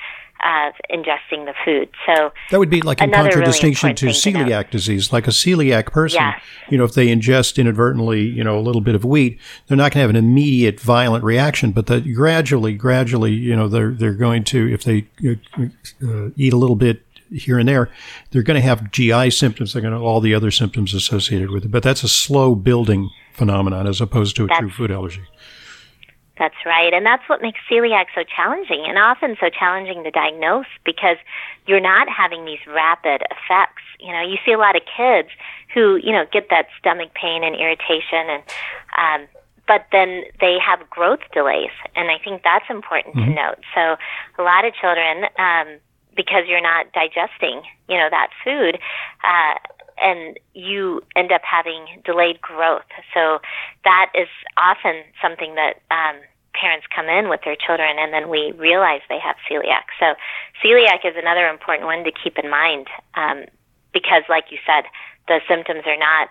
of 0.44 0.74
ingesting 0.90 1.46
the 1.46 1.54
food. 1.64 1.88
So 2.06 2.32
That 2.50 2.59
would 2.59 2.70
be 2.70 2.82
like 2.82 3.00
in 3.00 3.09
Another 3.09 3.38
really 3.40 3.52
to 3.52 3.74
thing 3.74 3.94
to 3.94 4.06
celiac 4.06 4.70
disease. 4.70 5.12
Like 5.12 5.26
a 5.26 5.30
celiac 5.30 5.87
person, 5.87 6.20
Yes. 6.20 6.42
you 6.68 6.76
know, 6.76 6.85
if 6.85 6.92
they 6.92 7.06
ingest 7.09 7.56
inadvertently, 7.56 8.22
you 8.22 8.44
know, 8.44 8.59
a 8.59 8.61
little 8.61 8.82
bit 8.82 8.94
of 8.94 9.04
wheat, 9.04 9.40
they're 9.66 9.76
not 9.76 9.92
going 9.92 10.00
to 10.00 10.00
have 10.00 10.11
an 10.11 10.16
immediate 10.16 10.78
violent 10.78 11.24
reaction, 11.24 11.72
but 11.72 11.87
that 11.87 12.12
gradually, 12.12 12.74
gradually, 12.74 13.32
you 13.32 13.56
know, 13.56 13.68
they're 13.68 13.92
they're 13.92 14.12
going 14.12 14.44
to 14.44 14.72
if 14.72 14.85
they 14.85 15.06
uh, 15.26 16.28
eat 16.37 16.52
a 16.52 16.56
little 16.56 16.76
bit 16.76 17.02
here 17.32 17.59
and 17.59 17.68
there, 17.68 17.90
they're 18.30 18.42
going 18.42 18.61
to 18.61 18.66
have 18.66 18.90
GI 18.90 19.30
symptoms. 19.30 19.72
They're 19.72 19.82
going 19.82 19.92
to 19.92 19.98
have 19.98 20.04
all 20.04 20.20
the 20.20 20.35
other 20.35 20.50
symptoms 20.50 20.94
associated 20.94 21.50
with 21.50 21.64
it. 21.64 21.70
But 21.70 21.82
that's 21.82 22.02
a 22.04 22.09
slow 22.09 22.54
building 22.54 23.11
phenomenon 23.32 23.87
as 23.87 24.00
opposed 24.00 24.37
to 24.37 24.44
a 24.44 24.48
true 24.48 24.70
food 24.70 24.90
allergy. 24.90 25.22
That's 26.38 26.57
right. 26.66 26.92
And 26.92 27.07
that's 27.07 27.27
what 27.29 27.40
makes 27.40 27.61
celiac 27.70 28.07
so 28.14 28.22
challenging 28.25 28.85
and 28.87 28.99
often 28.99 29.37
so 29.40 29.49
challenging 29.49 30.05
to 30.05 30.11
diagnose 30.11 30.66
because 30.85 31.16
you're 31.66 31.81
not 31.81 32.09
having 32.09 32.44
these 32.44 32.61
rapid 32.66 33.22
effects. 33.31 33.83
You 33.99 34.12
know, 34.12 34.20
you 34.20 34.37
see 34.44 34.53
a 34.53 34.59
lot 34.59 34.77
of 34.77 34.83
kids 34.85 35.29
who, 35.72 35.96
you 35.96 36.12
know, 36.12 36.25
get 36.31 36.49
that 36.51 36.66
stomach 36.79 37.14
pain 37.14 37.42
and 37.42 37.57
irritation 37.57 38.29
and 38.29 38.42
um 38.99 39.29
but 39.66 39.87
then 39.90 40.22
they 40.40 40.59
have 40.64 40.88
growth 40.90 41.20
delays 41.33 41.75
and 41.96 42.11
I 42.11 42.18
think 42.22 42.42
that's 42.44 42.66
important 42.68 43.16
mm-hmm. 43.16 43.31
to 43.31 43.35
note. 43.35 43.59
So 43.75 43.96
a 44.38 44.42
lot 44.42 44.64
of 44.64 44.75
children 44.75 45.25
um 45.38 45.79
because 46.14 46.44
you're 46.49 46.62
not 46.62 46.92
digesting, 46.92 47.62
you 47.88 47.96
know, 47.96 48.09
that 48.11 48.29
food, 48.44 48.79
uh 49.25 49.59
and 50.00 50.38
you 50.54 51.02
end 51.14 51.32
up 51.32 51.42
having 51.42 51.87
delayed 52.04 52.40
growth. 52.40 52.88
So 53.14 53.38
that 53.85 54.11
is 54.14 54.28
often 54.56 55.02
something 55.22 55.54
that 55.54 55.80
um, 55.90 56.20
parents 56.54 56.87
come 56.94 57.06
in 57.06 57.28
with 57.28 57.40
their 57.44 57.56
children, 57.56 57.96
and 57.98 58.12
then 58.12 58.28
we 58.28 58.52
realize 58.56 59.00
they 59.09 59.20
have 59.20 59.37
celiac. 59.50 59.88
So 60.00 60.14
celiac 60.64 61.04
is 61.04 61.14
another 61.16 61.48
important 61.48 61.87
one 61.87 62.04
to 62.04 62.12
keep 62.12 62.38
in 62.38 62.50
mind 62.50 62.88
um, 63.14 63.44
because, 63.92 64.22
like 64.28 64.44
you 64.50 64.59
said, 64.66 64.85
the 65.28 65.40
symptoms 65.48 65.82
are 65.87 65.98
not 65.98 66.28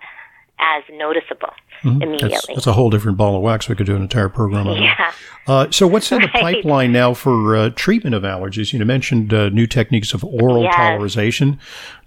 as 0.60 0.84
noticeable 0.92 1.54
mm-hmm. 1.84 2.02
immediately. 2.02 2.30
That's, 2.32 2.48
that's, 2.48 2.68
a 2.68 2.74
whole 2.74 2.90
different 2.90 3.18
ball 3.18 3.36
of 3.36 3.42
wax. 3.42 3.68
We 3.68 3.76
could 3.76 3.86
do 3.86 3.96
an 3.96 4.02
entire 4.02 4.30
program 4.30 4.68
on 4.68 4.82
yeah. 4.82 5.12
Uh, 5.48 5.70
so, 5.70 5.86
what's 5.86 6.12
in 6.12 6.22
the 6.22 6.28
pipeline 6.34 6.92
now 6.92 7.14
for 7.14 7.56
uh, 7.56 7.70
treatment 7.72 8.16
of 8.16 8.24
allergies? 8.24 8.74
You 8.74 8.84
mentioned 8.86 9.34
uh, 9.34 9.50
new 9.50 9.68
techniques 9.68 10.14
of 10.14 10.24
oral 10.24 10.64
yes. 10.64 10.76
tolerization. 10.76 11.60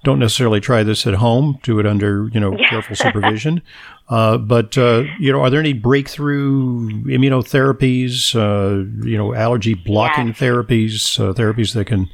Don't 0.04 0.20
necessarily 0.20 0.60
try 0.60 0.84
this 0.84 1.06
at 1.06 1.14
home. 1.14 1.58
Do 1.62 1.80
it 1.80 1.86
under 1.86 2.28
you 2.32 2.40
know 2.40 2.56
careful 2.68 2.94
supervision. 3.04 3.62
Uh, 4.08 4.38
but 4.38 4.78
uh, 4.78 5.04
you 5.18 5.32
know, 5.32 5.40
are 5.42 5.50
there 5.50 5.60
any 5.60 5.72
breakthrough 5.72 6.88
immunotherapies? 7.04 8.34
Uh, 8.34 9.06
you 9.06 9.18
know, 9.18 9.34
allergy 9.34 9.74
blocking 9.74 10.28
yes. 10.28 10.38
therapies, 10.38 11.34
therapies 11.34 11.74
that 11.74 11.86
can 11.86 12.08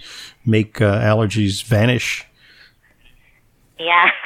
make 0.46 0.74
allergies 0.74 1.62
vanish. 1.62 2.26
Yeah, 3.78 4.10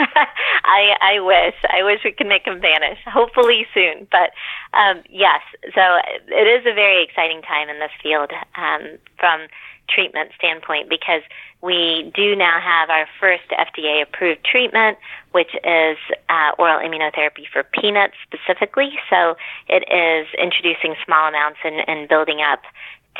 I 0.65 0.97
I 1.01 1.21
wish 1.21 1.55
I 1.69 1.83
wish 1.83 2.01
we 2.05 2.13
could 2.13 2.27
make 2.27 2.45
them 2.45 2.61
vanish. 2.61 2.99
Hopefully 3.07 3.67
soon, 3.75 4.07
but 4.11 4.31
um, 4.79 5.03
yes. 5.11 5.41
So 5.75 5.83
it 6.29 6.47
is 6.47 6.65
a 6.67 6.75
very 6.75 7.03
exciting 7.03 7.43
time 7.43 7.69
in 7.69 7.81
this 7.81 7.91
field 8.03 8.31
um, 8.57 8.99
from 9.19 9.49
treatment 9.89 10.31
standpoint 10.37 10.89
because 10.89 11.23
we 11.63 12.13
do 12.15 12.37
now 12.37 12.61
have 12.61 12.91
our 12.91 13.09
first 13.19 13.49
FDA 13.51 14.03
approved 14.03 14.45
treatment, 14.45 14.99
which 15.33 15.55
is 15.65 15.97
uh, 16.29 16.53
oral 16.59 16.79
immunotherapy 16.79 17.49
for 17.53 17.65
peanuts 17.65 18.15
specifically. 18.23 18.93
So 19.11 19.37
it 19.69 19.83
is 19.91 20.29
introducing 20.41 20.95
small 21.05 21.29
amounts 21.29 21.59
and, 21.65 21.83
and 21.89 22.09
building 22.09 22.41
up 22.41 22.63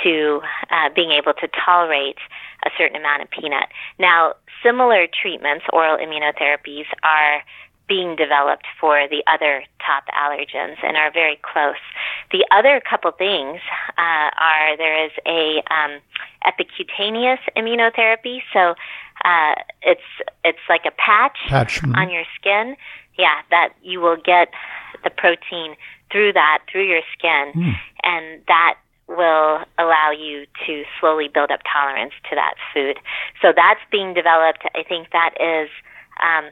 to 0.05 0.41
uh, 0.71 0.91
being 0.95 1.11
able 1.11 1.33
to 1.35 1.49
tolerate 1.65 2.19
a 2.65 2.71
certain 2.79 2.97
amount 2.97 3.23
of 3.23 3.31
peanut. 3.31 3.69
Now, 3.99 4.35
similar 4.63 5.09
treatments, 5.09 5.65
oral 5.73 5.97
immunotherapies, 5.97 6.87
are 7.03 7.43
being 7.89 8.17
developed 8.17 8.67
for 8.81 9.09
the 9.09 9.25
other 9.27 9.65
top 9.85 10.05
allergens 10.15 10.77
and 10.83 10.97
are 10.97 11.11
very 11.11 11.39
close. 11.43 11.81
The 12.31 12.47
other 12.51 12.81
couple 12.89 13.11
things 13.13 13.61
uh, 13.97 14.31
are 14.39 14.77
there 14.77 15.07
is 15.07 15.13
a 15.27 15.63
um, 15.73 16.01
epicutaneous 16.45 17.39
immunotherapy, 17.57 18.41
so 18.53 18.75
uh, 19.25 19.55
it's 19.83 20.01
it's 20.45 20.59
like 20.69 20.83
a 20.87 20.93
patch, 20.93 21.39
patch. 21.49 21.81
Mm-hmm. 21.81 21.95
on 21.95 22.11
your 22.11 22.25
skin. 22.39 22.77
Yeah, 23.19 23.41
that 23.51 23.71
you 23.83 24.01
will 24.01 24.17
get 24.17 24.49
the 25.03 25.11
protein 25.11 25.75
through 26.13 26.35
that 26.35 26.61
through 26.71 26.87
your 26.87 27.03
skin, 27.17 27.53
mm. 27.55 27.73
and 28.05 28.43
that 28.47 28.79
will 29.09 29.65
allow 29.79 30.11
you 30.13 30.47
to 30.67 30.85
slowly 31.01 31.29
build 31.33 31.51
up 31.51 31.61
tolerance 31.71 32.13
to 32.29 32.37
that 32.37 32.55
food. 32.73 32.99
So 33.41 33.53
that's 33.57 33.81
being 33.91 34.15
developed. 34.15 34.63
I 34.75 34.83
think 34.83 35.09
that 35.13 35.35
is 35.41 35.71
um, 36.23 36.51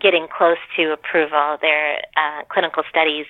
getting 0.00 0.28
close 0.28 0.58
to 0.76 0.92
approval. 0.92 1.58
There 1.60 1.96
are 2.16 2.40
uh, 2.40 2.44
clinical 2.48 2.82
studies 2.88 3.26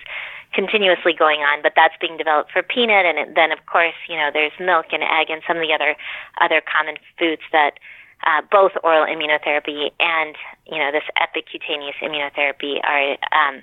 continuously 0.53 1.13
going 1.13 1.41
on, 1.41 1.61
but 1.61 1.73
that's 1.75 1.93
being 2.01 2.17
developed 2.17 2.51
for 2.51 2.63
peanut, 2.63 3.05
and 3.05 3.35
then 3.35 3.51
of 3.51 3.65
course, 3.65 3.93
you 4.07 4.15
know, 4.15 4.29
there's 4.33 4.51
milk 4.59 4.87
and 4.91 5.03
egg 5.03 5.29
and 5.29 5.41
some 5.47 5.57
of 5.57 5.63
the 5.63 5.73
other 5.73 5.95
other 6.41 6.61
common 6.61 6.97
foods 7.17 7.43
that 7.51 7.77
uh, 8.25 8.41
both 8.51 8.71
oral 8.83 9.05
immunotherapy 9.05 9.91
and 9.99 10.35
you 10.67 10.77
know 10.77 10.91
this 10.91 11.03
epicutaneous 11.21 11.95
immunotherapy 12.01 12.79
are 12.83 13.11
um, 13.31 13.61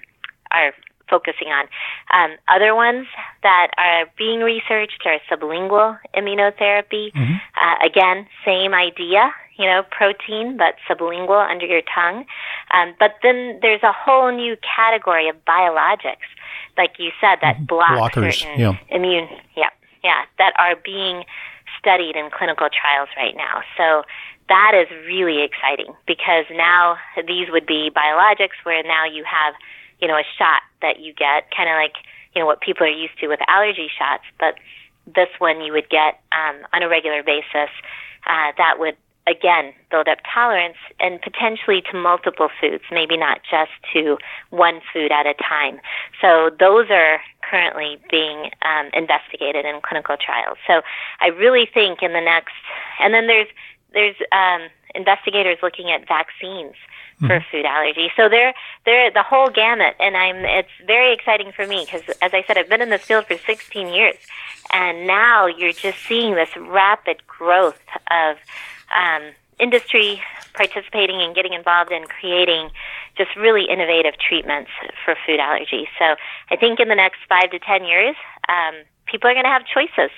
are 0.51 0.73
focusing 1.09 1.49
on. 1.49 1.67
Um, 2.13 2.37
other 2.49 2.75
ones 2.75 3.07
that 3.43 3.69
are 3.79 4.07
being 4.19 4.41
researched 4.41 5.03
are 5.05 5.19
sublingual 5.31 5.99
immunotherapy. 6.15 7.13
Mm-hmm. 7.13 7.35
Uh, 7.57 7.87
again, 7.87 8.27
same 8.45 8.75
idea, 8.75 9.33
you 9.57 9.67
know, 9.67 9.83
protein, 9.91 10.57
but 10.57 10.75
sublingual 10.89 11.49
under 11.49 11.67
your 11.67 11.83
tongue. 11.83 12.27
Um, 12.73 12.95
but 12.99 13.15
then 13.23 13.59
there's 13.63 13.83
a 13.83 13.93
whole 13.93 14.33
new 14.33 14.57
category 14.77 15.29
of 15.29 15.37
biologics, 15.45 16.29
like 16.77 16.95
you 16.99 17.11
said, 17.21 17.39
that 17.43 17.57
mm-hmm. 17.57 17.67
block 17.67 18.13
Blockers, 18.13 18.41
certain 18.41 18.61
yeah. 18.61 18.79
immune, 18.91 19.29
yeah, 19.57 19.71
yeah, 20.03 20.25
that 20.39 20.53
are 20.59 20.77
being 20.77 21.25
studied 21.79 22.17
in 22.17 22.31
clinical 22.31 22.69
trials 22.69 23.09
right 23.17 23.37
now. 23.37 23.63
So 23.77 24.03
that 24.49 24.73
is 24.75 24.89
really 25.07 25.43
exciting 25.43 25.95
because 26.07 26.45
now 26.53 26.97
these 27.27 27.49
would 27.51 27.67
be 27.67 27.91
biologics 27.95 28.59
where 28.65 28.83
now 28.83 29.05
you 29.05 29.25
have 29.25 29.55
you 30.01 30.09
know, 30.09 30.17
a 30.17 30.25
shot 30.39 30.63
that 30.83 31.01
you 31.01 31.13
get, 31.13 31.51
kind 31.57 31.69
of 31.69 31.75
like, 31.75 31.95
you 32.35 32.41
know, 32.41 32.47
what 32.47 32.61
people 32.61 32.87
are 32.87 32.91
used 32.91 33.19
to 33.21 33.29
with 33.29 33.41
allergy 33.49 33.89
shots. 33.99 34.25
But 34.39 34.57
this 35.07 35.29
one 35.39 35.61
you 35.61 35.73
would 35.73 35.89
get 35.89 36.21
um, 36.33 36.57
on 36.73 36.83
a 36.83 36.89
regular 36.89 37.23
basis. 37.23 37.71
Uh, 38.27 38.53
that 38.59 38.79
would, 38.79 38.97
again, 39.27 39.73
build 39.91 40.09
up 40.09 40.19
tolerance 40.33 40.77
and 41.01 41.21
potentially 41.23 41.83
to 41.91 41.97
multiple 41.97 42.49
foods, 42.61 42.85
maybe 42.91 43.17
not 43.17 43.41
just 43.49 43.71
to 43.93 44.19
one 44.51 44.81
food 44.93 45.13
at 45.13 45.27
a 45.27 45.35
time. 45.35 45.81
So 46.21 46.51
those 46.59 46.91
are 46.91 47.21
currently 47.49 47.99
being 48.11 48.51
um, 48.63 48.91
investigated 48.93 49.65
in 49.65 49.81
clinical 49.81 50.17
trials. 50.17 50.59
So 50.67 50.83
I 51.21 51.29
really 51.29 51.69
think 51.73 52.03
in 52.03 52.13
the 52.13 52.21
next, 52.21 52.55
and 53.01 53.15
then 53.15 53.27
there's 53.29 53.49
there's 53.93 54.17
um, 54.33 54.69
investigators 54.95 55.59
looking 55.63 55.91
at 55.91 56.07
vaccines 56.07 56.75
for 57.21 57.29
mm-hmm. 57.29 57.51
food 57.51 57.65
allergy. 57.65 58.11
So 58.17 58.29
they're 58.29 58.55
they're 58.85 59.11
the 59.11 59.23
whole 59.23 59.49
gamut, 59.49 59.95
and 60.01 60.17
I'm 60.17 60.45
it's 60.45 60.69
very 60.87 61.15
exciting 61.15 61.53
for 61.53 61.67
me 61.67 61.85
because, 61.85 62.03
as 62.21 62.33
I 62.35 62.45
said, 62.47 62.59
I've 62.59 62.69
been 62.69 62.83
in 62.83 62.91
this 62.91 63.03
field 63.03 63.27
for 63.27 63.39
16 63.39 63.89
years, 63.89 64.17
and 64.73 65.07
now 65.07 65.47
you're 65.47 65.73
just 65.73 65.99
seeing 66.07 66.35
this 66.35 66.51
rapid 66.57 67.27
growth 67.27 67.81
of 68.11 68.37
um, 68.95 69.33
industry 69.59 70.21
participating 70.55 71.21
and 71.21 71.35
getting 71.35 71.53
involved 71.53 71.93
in 71.93 72.05
creating 72.05 72.71
just 73.17 73.35
really 73.37 73.65
innovative 73.65 74.15
treatments 74.19 74.71
for 75.05 75.15
food 75.27 75.41
allergy. 75.41 75.89
So 75.99 76.17
I 76.51 76.57
think 76.57 76.81
in 76.81 76.89
the 76.89 76.95
next 76.95 77.19
five 77.29 77.51
to 77.51 77.59
10 77.59 77.85
years, 77.85 78.17
um, 78.49 78.75
people 79.07 79.31
are 79.31 79.35
going 79.35 79.45
to 79.45 79.51
have 79.51 79.65
choices 79.67 80.11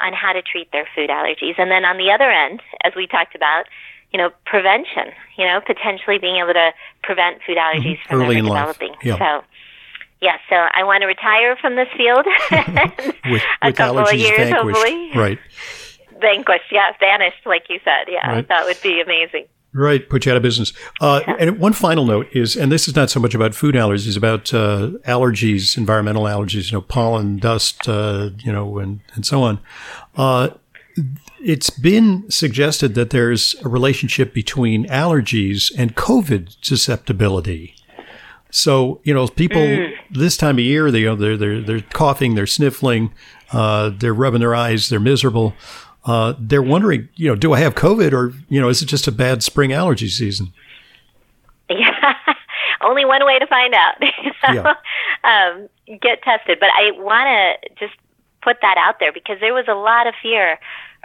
on 0.00 0.12
how 0.12 0.32
to 0.32 0.42
treat 0.42 0.70
their 0.72 0.88
food 0.94 1.10
allergies. 1.10 1.54
And 1.58 1.70
then 1.70 1.84
on 1.84 1.96
the 1.96 2.10
other 2.10 2.30
end, 2.30 2.62
as 2.82 2.94
we 2.94 3.06
talked 3.06 3.34
about, 3.34 3.64
you 4.12 4.18
know, 4.18 4.30
prevention, 4.46 5.12
you 5.36 5.44
know, 5.44 5.60
potentially 5.64 6.18
being 6.18 6.36
able 6.36 6.52
to 6.52 6.72
prevent 7.02 7.42
food 7.46 7.56
allergies 7.56 7.98
mm-hmm. 7.98 8.08
from 8.08 8.22
Early 8.22 8.38
ever 8.38 8.48
developing. 8.48 8.94
Yeah. 9.02 9.18
So, 9.18 9.44
yeah, 10.20 10.36
so 10.48 10.56
I 10.56 10.84
want 10.84 11.02
to 11.02 11.06
retire 11.06 11.56
from 11.56 11.76
this 11.76 11.88
field 11.96 12.24
with, 13.30 13.42
a 13.62 13.68
with 13.68 13.76
couple 13.76 13.98
of 13.98 14.14
years, 14.14 14.50
vanquished. 14.50 14.78
hopefully. 14.78 15.10
Right. 15.14 15.38
Vanquished, 16.20 16.70
yeah, 16.70 16.92
vanished, 16.98 17.44
like 17.44 17.64
you 17.68 17.80
said. 17.84 18.06
Yeah, 18.08 18.30
right. 18.30 18.48
that 18.48 18.64
would 18.64 18.80
be 18.82 19.00
amazing. 19.00 19.46
Right, 19.76 20.08
put 20.08 20.24
you 20.24 20.30
out 20.30 20.36
of 20.36 20.42
business. 20.44 20.72
Uh, 21.00 21.20
yeah. 21.26 21.34
And 21.40 21.58
one 21.58 21.72
final 21.72 22.06
note 22.06 22.28
is, 22.32 22.54
and 22.54 22.70
this 22.70 22.86
is 22.86 22.94
not 22.94 23.10
so 23.10 23.18
much 23.18 23.34
about 23.34 23.56
food 23.56 23.74
allergies, 23.74 24.16
about 24.16 24.54
uh, 24.54 24.92
allergies, 25.04 25.76
environmental 25.76 26.22
allergies, 26.22 26.70
you 26.70 26.78
know, 26.78 26.82
pollen, 26.82 27.38
dust, 27.38 27.88
uh, 27.88 28.30
you 28.38 28.52
know, 28.52 28.78
and, 28.78 29.00
and 29.14 29.26
so 29.26 29.42
on. 29.42 29.58
Uh, 30.16 30.50
it's 31.42 31.70
been 31.70 32.30
suggested 32.30 32.94
that 32.94 33.10
there's 33.10 33.56
a 33.64 33.68
relationship 33.68 34.32
between 34.32 34.86
allergies 34.86 35.72
and 35.76 35.96
COVID 35.96 36.56
susceptibility. 36.62 37.74
So, 38.50 39.00
you 39.02 39.12
know, 39.12 39.26
people 39.26 39.60
mm. 39.60 39.92
this 40.08 40.36
time 40.36 40.58
of 40.58 40.64
year, 40.64 40.92
they, 40.92 41.00
you 41.00 41.06
know, 41.06 41.16
they're, 41.16 41.36
they're, 41.36 41.60
they're 41.60 41.80
coughing, 41.80 42.36
they're 42.36 42.46
sniffling, 42.46 43.12
uh, 43.52 43.90
they're 43.90 44.14
rubbing 44.14 44.38
their 44.38 44.54
eyes, 44.54 44.88
they're 44.88 45.00
miserable. 45.00 45.54
Uh, 46.04 46.34
they're 46.38 46.62
wondering, 46.62 47.08
you 47.14 47.28
know, 47.28 47.34
do 47.34 47.52
I 47.52 47.60
have 47.60 47.74
COVID 47.74 48.12
or, 48.12 48.34
you 48.48 48.60
know, 48.60 48.68
is 48.68 48.82
it 48.82 48.86
just 48.86 49.06
a 49.06 49.12
bad 49.12 49.42
spring 49.42 49.72
allergy 49.72 50.08
season? 50.08 50.52
Yeah, 51.70 52.14
only 52.82 53.04
one 53.04 53.24
way 53.24 53.38
to 53.38 53.46
find 53.46 53.74
out. 53.74 53.94
yeah. 54.52 54.74
um, 55.24 55.68
get 56.00 56.22
tested. 56.22 56.58
But 56.60 56.68
I 56.76 56.90
want 56.96 57.26
to 57.26 57.86
just 57.86 57.98
put 58.42 58.58
that 58.60 58.76
out 58.76 59.00
there 59.00 59.12
because 59.12 59.40
there 59.40 59.54
was 59.54 59.64
a 59.68 59.74
lot 59.74 60.06
of 60.06 60.14
fear 60.22 60.58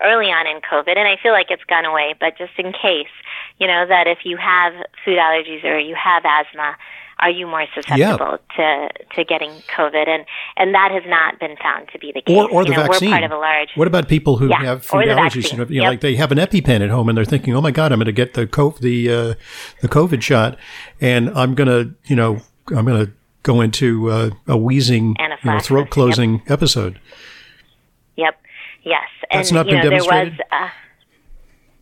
early 0.04 0.28
on 0.28 0.48
in 0.48 0.62
COVID, 0.62 0.98
and 0.98 1.08
I 1.08 1.18
feel 1.22 1.32
like 1.32 1.48
it's 1.50 1.64
gone 1.64 1.86
away, 1.86 2.16
but 2.20 2.38
just 2.38 2.54
in 2.58 2.72
case, 2.72 3.12
you 3.58 3.68
know, 3.68 3.86
that 3.88 4.08
if 4.08 4.20
you 4.24 4.38
have 4.38 4.74
food 5.04 5.18
allergies 5.18 5.64
or 5.64 5.78
you 5.78 5.96
have 5.96 6.24
asthma, 6.26 6.76
are 7.22 7.30
you 7.30 7.48
more 7.48 7.66
susceptible 7.76 8.38
to 8.56 8.90
to 9.16 9.24
getting 9.24 9.52
COVID? 9.76 10.08
And 10.08 10.26
and 10.58 10.74
that 10.74 10.92
has 10.92 11.04
not 11.08 11.40
been 11.40 11.56
found 11.62 11.90
to 11.94 12.00
be 12.00 12.12
the 12.14 12.22
case. 12.22 12.36
Or, 12.36 12.50
or 12.50 12.66
the 12.66 12.72
know, 12.72 12.84
vaccine. 12.84 13.10
We're 13.10 13.16
part 13.20 13.24
of 13.24 13.32
a 13.32 13.38
large. 13.38 13.70
What 13.76 13.88
about 13.88 14.08
people 14.08 14.38
who 14.38 14.48
Yeah, 14.50 14.64
have 14.64 14.86
food 14.86 15.06
allergies? 15.06 15.52
You 15.52 15.58
know, 15.60 15.66
Yep. 15.70 15.84
like 15.84 16.02
they 16.02 16.16
have 16.16 16.32
an 16.32 16.38
EpiPen 16.38 16.82
at 16.82 16.90
home 16.90 17.10
and 17.10 17.18
they're 17.18 17.26
thinking, 17.26 17.56
"Oh 17.56 17.62
my 17.62 17.72
God, 17.72 17.92
I'm 17.92 18.00
going 18.00 18.06
to 18.06 18.12
get 18.12 18.34
the 18.34 18.48
co- 18.48 18.76
the 18.80 19.10
uh, 19.10 19.34
the 19.82 19.88
COVID 19.88 20.22
shot, 20.22 20.58
and 21.02 21.30
I'm 21.32 21.56
going 21.56 21.68
to, 21.68 21.94
you 22.06 22.16
know, 22.16 22.42
I'm 22.76 22.86
going 22.86 23.06
to 23.06 23.12
go 23.44 23.62
into 23.62 24.10
uh, 24.12 24.30
a 24.48 24.58
wheezing, 24.58 25.16
you 25.20 25.28
know, 25.52 25.60
throat 25.60 25.82
yep. 25.86 25.90
closing 25.90 26.42
episode." 26.48 27.00
Yep. 28.16 28.42
Yes. 28.84 29.08
And 29.30 29.40
That's 29.40 29.52
not 29.52 29.66
you 29.66 29.74
been 29.74 29.84
know, 29.84 29.90
there 29.90 29.98
was 30.00 30.08
demonstrated? 30.08 30.42
uh, 30.52 30.70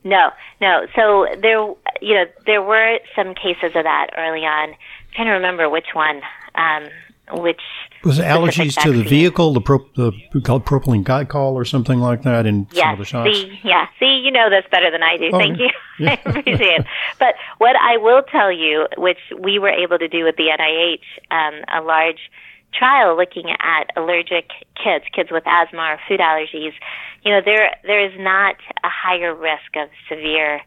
no, 0.03 0.29
no. 0.61 0.87
So 0.95 1.27
there 1.41 1.59
you 2.01 2.13
know, 2.15 2.25
there 2.45 2.61
were 2.61 2.99
some 3.15 3.33
cases 3.33 3.75
of 3.75 3.83
that 3.83 4.07
early 4.17 4.41
on. 4.45 4.73
Trying 5.13 5.27
to 5.27 5.33
remember 5.33 5.69
which 5.69 5.87
one. 5.93 6.21
Um 6.55 6.89
which 7.31 7.61
Was 8.03 8.19
it 8.19 8.23
allergies 8.23 8.81
to 8.83 8.93
the 8.93 9.03
vehicle, 9.03 9.53
the 9.53 9.61
pro, 9.61 9.79
the 9.95 10.11
we 10.33 10.41
call 10.41 10.57
it 10.57 10.65
propylene 10.65 11.03
glycol 11.03 11.53
or 11.53 11.65
something 11.65 11.99
like 11.99 12.23
that 12.23 12.45
in 12.45 12.67
some 12.71 12.93
of 12.93 12.99
the 12.99 13.05
shots? 13.05 13.37
See, 13.37 13.59
yeah. 13.63 13.87
See, 13.99 14.21
you 14.23 14.31
know 14.31 14.49
this 14.49 14.63
better 14.71 14.89
than 14.89 15.03
I 15.03 15.17
do. 15.17 15.29
Oh, 15.33 15.37
Thank 15.37 15.59
you. 15.59 15.69
yeah. 15.99 16.11
I 16.25 16.29
appreciate 16.29 16.61
it. 16.61 16.85
But 17.19 17.35
what 17.57 17.75
I 17.75 17.97
will 17.97 18.23
tell 18.23 18.51
you, 18.51 18.87
which 18.97 19.19
we 19.37 19.59
were 19.59 19.69
able 19.69 19.97
to 19.99 20.07
do 20.07 20.23
with 20.23 20.37
the 20.37 20.47
NIH, 20.57 21.01
um, 21.31 21.61
a 21.73 21.85
large 21.85 22.31
trial 22.73 23.17
looking 23.17 23.49
at 23.59 23.89
allergic 23.97 24.49
kids, 24.81 25.05
kids 25.13 25.29
with 25.31 25.43
asthma 25.45 25.81
or 25.81 25.99
food 26.07 26.19
allergies, 26.19 26.73
you 27.23 27.31
know, 27.31 27.41
there 27.43 27.75
there 27.83 28.05
is 28.05 28.13
not 28.17 28.55
a 28.83 28.89
higher 28.89 29.35
risk 29.35 29.75
of 29.75 29.89
severe 30.07 30.61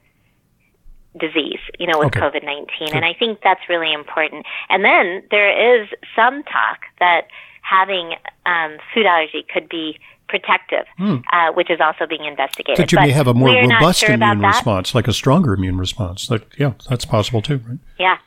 disease, 1.19 1.59
you 1.79 1.87
know, 1.87 1.99
with 1.99 2.09
Okay. 2.09 2.21
COVID 2.21 2.45
19. 2.45 2.95
And 2.95 3.05
I 3.05 3.15
think 3.15 3.41
that's 3.43 3.69
really 3.69 3.93
important. 3.93 4.47
And 4.69 4.85
then 4.85 5.23
there 5.31 5.83
is 5.83 5.89
some 6.15 6.43
talk 6.45 6.81
that 6.99 7.29
having 7.63 8.15
um, 8.47 8.79
food 8.95 9.07
allergy 9.07 9.45
could 9.53 9.69
be 9.69 9.99
protective, 10.29 10.87
uh, 10.99 11.53
which 11.55 11.71
is 11.71 11.81
also 11.81 12.07
being 12.07 12.25
investigated. 12.25 12.77
That 12.77 12.93
you 12.93 12.99
But 12.99 13.07
may 13.07 13.11
have 13.11 13.27
a 13.27 13.35
more 13.35 13.53
robust 13.53 14.01
sure 14.01 14.15
immune 14.15 14.41
response, 14.41 14.95
like 14.95 15.09
a 15.09 15.13
stronger 15.13 15.53
immune 15.55 15.77
response. 15.77 16.31
Like, 16.31 16.47
yeah, 16.57 16.75
that's 16.89 17.05
possible 17.05 17.43
too, 17.43 17.61
right? 17.69 17.79
Yeah. 17.99 18.19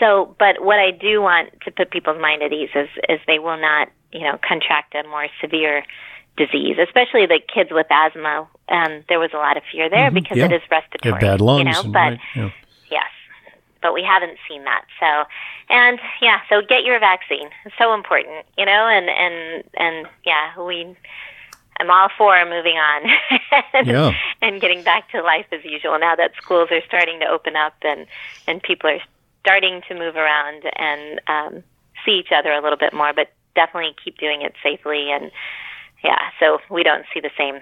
So, 0.00 0.34
but 0.38 0.64
what 0.64 0.78
I 0.78 0.90
do 0.90 1.20
want 1.20 1.50
to 1.64 1.70
put 1.70 1.90
people's 1.90 2.20
mind 2.20 2.42
at 2.42 2.52
ease 2.52 2.70
is, 2.74 2.88
is 3.08 3.20
they 3.26 3.38
will 3.38 3.60
not, 3.60 3.88
you 4.12 4.20
know, 4.20 4.38
contract 4.46 4.94
a 4.94 5.06
more 5.08 5.26
severe 5.40 5.84
disease, 6.36 6.76
especially 6.82 7.26
the 7.26 7.40
kids 7.52 7.70
with 7.72 7.86
asthma. 7.90 8.48
Um, 8.70 9.04
there 9.08 9.18
was 9.18 9.30
a 9.32 9.36
lot 9.38 9.56
of 9.56 9.62
fear 9.72 9.88
there 9.88 10.10
because 10.10 10.36
Mm-hmm. 10.38 10.50
yeah. 10.50 10.56
it 10.56 10.62
is 10.62 10.70
respiratory. 10.70 11.12
have 11.12 11.20
bad 11.20 11.40
lungs, 11.40 11.60
you 11.66 11.72
know, 11.72 11.82
but 11.84 11.98
right, 11.98 12.20
yeah. 12.36 12.50
yes, 12.90 13.10
but 13.82 13.94
we 13.94 14.02
haven't 14.02 14.38
seen 14.48 14.64
that. 14.64 14.84
So, 15.00 15.24
and 15.70 15.98
yeah, 16.20 16.40
so 16.48 16.60
get 16.60 16.84
your 16.84 16.98
vaccine. 17.00 17.48
It's 17.64 17.74
so 17.78 17.94
important, 17.94 18.44
you 18.56 18.64
know, 18.66 18.86
and 18.88 19.08
and 19.08 19.64
and 19.76 20.06
yeah, 20.26 20.58
we. 20.60 20.96
I'm 21.80 21.90
all 21.92 22.08
for 22.18 22.34
moving 22.44 22.74
on 22.76 23.08
and, 23.72 23.86
Yeah. 23.94 24.10
and 24.42 24.60
getting 24.60 24.82
back 24.82 25.12
to 25.12 25.22
life 25.22 25.46
as 25.52 25.64
usual 25.64 25.96
now 26.00 26.16
that 26.16 26.32
schools 26.42 26.70
are 26.72 26.80
starting 26.88 27.20
to 27.20 27.26
open 27.26 27.54
up 27.54 27.74
and 27.82 28.04
and 28.48 28.60
people 28.60 28.90
are 28.90 28.98
starting 29.42 29.80
to 29.86 29.94
move 29.94 30.16
around 30.16 30.64
and 30.74 31.20
um, 31.28 31.62
see 32.04 32.18
each 32.18 32.32
other 32.34 32.50
a 32.50 32.60
little 32.60 32.76
bit 32.78 32.92
more, 32.92 33.12
but 33.14 33.30
definitely 33.54 33.94
keep 34.04 34.18
doing 34.18 34.42
it 34.42 34.54
safely 34.60 35.12
and 35.12 35.30
yeah, 36.02 36.18
so 36.40 36.58
we 36.68 36.82
don't 36.82 37.04
see 37.14 37.20
the 37.20 37.30
same 37.38 37.60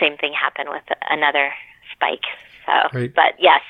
same 0.00 0.16
thing 0.16 0.32
happen 0.32 0.66
with 0.68 0.82
another 1.10 1.52
spike. 1.92 2.24
So, 2.66 2.72
Great. 2.90 3.14
but 3.14 3.34
yes, 3.38 3.60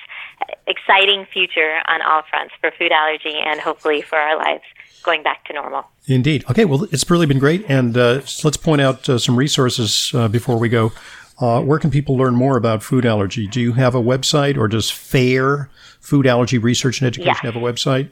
exciting 0.67 1.27
future 1.33 1.81
on 1.87 2.01
all 2.03 2.23
fronts 2.31 2.55
for 2.61 2.71
food 2.79 2.93
allergy 2.93 3.35
and 3.35 3.61
hopefully 3.61 4.03
for 4.03 4.17
our 4.19 4.37
lives 4.37 4.63
going 5.03 5.23
back 5.23 5.45
to 5.45 5.53
normal. 5.53 5.85
Indeed. 6.07 6.45
Okay, 6.51 6.65
well, 6.65 6.85
it's 6.91 7.09
really 7.11 7.27
been 7.27 7.39
great. 7.39 7.65
And 7.69 7.97
uh, 7.97 8.23
let's 8.43 8.57
point 8.57 8.81
out 8.81 9.09
uh, 9.09 9.19
some 9.19 9.37
resources 9.37 10.11
uh, 10.15 10.29
before 10.29 10.59
we 10.59 10.69
go. 10.69 10.93
Uh, 11.39 11.61
where 11.61 11.79
can 11.79 11.91
people 11.91 12.17
learn 12.17 12.35
more 12.35 12.57
about 12.57 12.83
food 12.83 13.05
allergy? 13.05 13.47
Do 13.47 13.61
you 13.61 13.75
have 13.75 13.95
a 13.95 14.01
website 14.03 14.57
or 14.57 14.67
does 14.69 14.91
FARE, 14.91 15.69
Food 16.01 16.27
Allergy 16.27 16.57
Research 16.57 17.01
and 17.01 17.07
Education, 17.09 17.41
Yes. 17.45 17.55
have 17.55 17.57
a 17.57 17.65
website? 17.65 18.11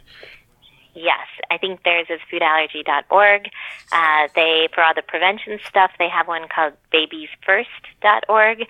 Yes, 0.95 1.27
I 1.55 1.59
think 1.59 1.83
theirs 1.85 2.07
is 2.11 2.21
foodallergy.org. 2.31 3.49
Uh, 3.93 4.29
they, 4.35 4.69
for 4.75 4.83
all 4.83 4.95
the 4.95 5.03
prevention 5.03 5.59
stuff, 5.69 5.93
they 5.99 6.09
have 6.09 6.27
one 6.27 6.49
called 6.49 6.75
babiesfirst.org, 6.93 8.67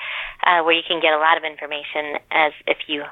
uh, 0.47 0.63
where 0.63 0.75
you 0.75 0.83
can 0.87 1.01
get 1.01 1.13
a 1.13 1.19
lot 1.19 1.37
of 1.37 1.45
information 1.45 2.21
as 2.31 2.53
if 2.67 2.79
you 2.87 3.05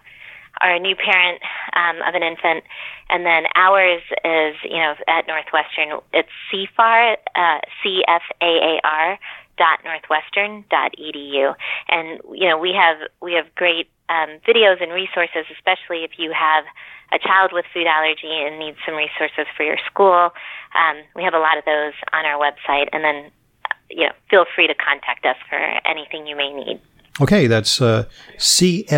are 0.61 0.75
a 0.75 0.79
new 0.79 0.95
parent 0.95 1.41
um, 1.73 1.97
of 2.07 2.15
an 2.15 2.23
infant. 2.23 2.65
And 3.09 3.25
then 3.25 3.45
ours 3.55 4.03
is, 4.25 4.57
you 4.63 4.77
know, 4.77 4.95
at 5.09 5.27
Northwestern, 5.27 6.01
it's 6.13 6.29
CFAAR, 6.53 7.17
uh, 7.35 7.61
C-F-A-A-R 7.83 9.19
dot 9.59 9.81
northwestern 9.85 10.65
dot 10.71 10.95
edu 10.99 11.55
and 11.87 12.21
you 12.33 12.49
know 12.49 12.57
we 12.57 12.73
have 12.73 12.97
we 13.21 13.35
have 13.35 13.55
great 13.55 13.87
um, 14.09 14.39
videos 14.47 14.83
and 14.83 14.93
resources 14.93 15.45
especially 15.51 16.05
if 16.05 16.19
you 16.19 16.33
have 16.33 16.65
a 17.13 17.19
child 17.19 17.53
with 17.53 17.65
food 17.73 17.87
allergy 17.87 18.33
and 18.33 18.59
needs 18.59 18.79
some 18.87 18.95
resources 18.95 19.47
for 19.57 19.63
your 19.63 19.79
school. 19.87 20.31
Um, 20.75 20.97
we 21.15 21.23
have 21.23 21.35
a 21.35 21.39
lot 21.39 21.59
of 21.59 21.65
those 21.65 21.93
on 22.13 22.25
our 22.25 22.41
website. 22.41 22.89
And 22.93 23.05
then 23.05 23.31
uh, 23.71 23.75
you 23.91 24.07
know 24.07 24.13
feel 24.31 24.47
free 24.55 24.67
to 24.67 24.75
contact 24.75 25.25
us 25.27 25.37
for 25.49 25.57
anything 25.57 26.27
you 26.27 26.37
may 26.37 26.53
need. 26.53 26.81
Okay, 27.21 27.47
that's 27.47 27.83
uh, 27.83 28.07
CFAAR, 28.39 28.89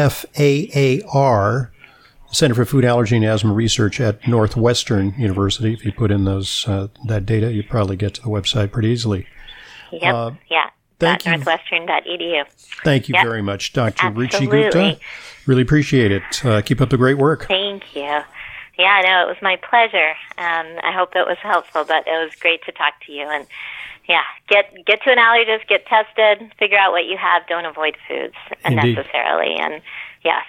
Center 2.31 2.55
for 2.55 2.64
Food 2.64 2.85
Allergy 2.85 3.17
and 3.17 3.25
Asthma 3.25 3.53
Research 3.53 4.01
at 4.01 4.27
Northwestern 4.29 5.14
University. 5.19 5.73
If 5.73 5.85
you 5.85 5.90
put 5.90 6.12
in 6.12 6.25
those 6.25 6.69
uh, 6.69 6.87
that 7.07 7.27
data, 7.27 7.53
you 7.53 7.64
probably 7.64 7.97
get 7.97 8.14
to 8.14 8.23
the 8.23 8.29
website 8.29 8.71
pretty 8.71 8.90
easily. 8.90 9.27
yep. 9.90 10.14
Uh, 10.14 10.31
yeah 10.49 10.71
thank 10.98 11.24
you. 11.26 11.33
northwestern 11.33 11.87
dot 11.87 12.04
edu 12.04 12.44
Thank 12.85 13.09
you 13.09 13.14
Yep. 13.14 13.24
very 13.24 13.42
much, 13.42 13.72
Dr. 13.72 14.09
Ruchi 14.11 14.48
Gupta. 14.50 14.98
Really 15.46 15.62
appreciate 15.62 16.11
it. 16.12 16.44
Uh, 16.44 16.61
keep 16.62 16.80
up 16.80 16.90
the 16.90 16.96
great 16.96 17.18
work. 17.18 17.46
thank 17.48 17.94
you 17.96 18.20
yeah 18.76 19.00
no 19.04 19.22
it 19.24 19.28
was 19.28 19.37
my 19.40 19.57
pleasure 19.57 20.11
um, 20.38 20.66
i 20.83 20.90
hope 20.92 21.11
it 21.14 21.26
was 21.28 21.37
helpful 21.42 21.85
but 21.85 22.04
it 22.09 22.24
was 22.24 22.35
great 22.40 22.61
to 22.64 22.72
talk 22.72 22.94
to 23.07 23.12
you 23.12 23.22
and 23.28 23.46
yeah, 24.07 24.20
get 24.50 24.70
get 24.85 25.00
to 25.04 25.11
an 25.12 25.16
allergist, 25.16 25.66
get 25.66 25.87
tested, 25.87 26.52
figure 26.59 26.76
out 26.76 26.92
what 26.92 27.07
you 27.07 27.16
have. 27.16 27.46
Don't 27.46 27.64
avoid 27.64 27.96
foods 28.07 28.35
Indeed. 28.62 28.98
unnecessarily. 28.98 29.54
And 29.57 29.80
yes, 30.22 30.44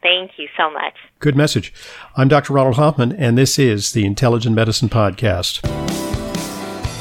thank 0.00 0.38
you 0.38 0.48
so 0.56 0.70
much. 0.70 0.94
Good 1.18 1.36
message. 1.36 1.74
I'm 2.16 2.28
Dr. 2.28 2.54
Ronald 2.54 2.76
Hoffman, 2.76 3.12
and 3.12 3.36
this 3.36 3.58
is 3.58 3.92
the 3.92 4.06
Intelligent 4.06 4.54
Medicine 4.54 4.88
Podcast. 4.88 5.95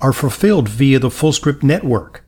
are 0.00 0.12
fulfilled 0.12 0.68
via 0.68 0.98
the 0.98 1.08
FullScript 1.08 1.62
network. 1.62 2.24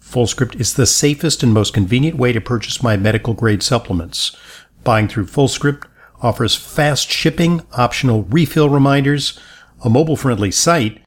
FullScript 0.00 0.60
is 0.60 0.74
the 0.74 0.86
safest 0.86 1.42
and 1.42 1.54
most 1.54 1.72
convenient 1.72 2.16
way 2.16 2.32
to 2.32 2.40
purchase 2.40 2.82
my 2.82 2.96
medical 2.96 3.34
grade 3.34 3.62
supplements. 3.62 4.36
Buying 4.84 5.08
through 5.08 5.26
FullScript 5.26 5.86
offers 6.20 6.56
fast 6.56 7.10
shipping, 7.10 7.62
optional 7.72 8.24
refill 8.24 8.68
reminders, 8.68 9.38
a 9.84 9.90
mobile 9.90 10.16
friendly 10.16 10.50
site, 10.50 11.02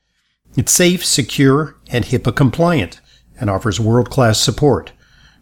it's 0.58 0.72
safe, 0.72 1.06
secure, 1.06 1.76
and 1.90 2.06
HIPAA 2.06 2.34
compliant, 2.36 3.02
and 3.40 3.50
offers 3.50 3.80
world 3.80 4.10
class 4.10 4.40
support. 4.40 4.94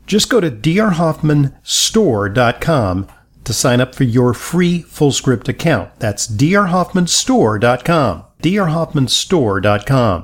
Just 0.07 0.29
go 0.29 0.41
to 0.41 0.51
drhoffmanstore.com 0.51 3.07
to 3.43 3.53
sign 3.53 3.81
up 3.81 3.95
for 3.95 4.03
your 4.03 4.33
free 4.33 4.83
FullScript 4.83 5.47
account. 5.47 5.99
That's 5.99 6.27
drhoffmanstore.com. 6.27 8.25
drhoffmanstore.com. 8.41 10.21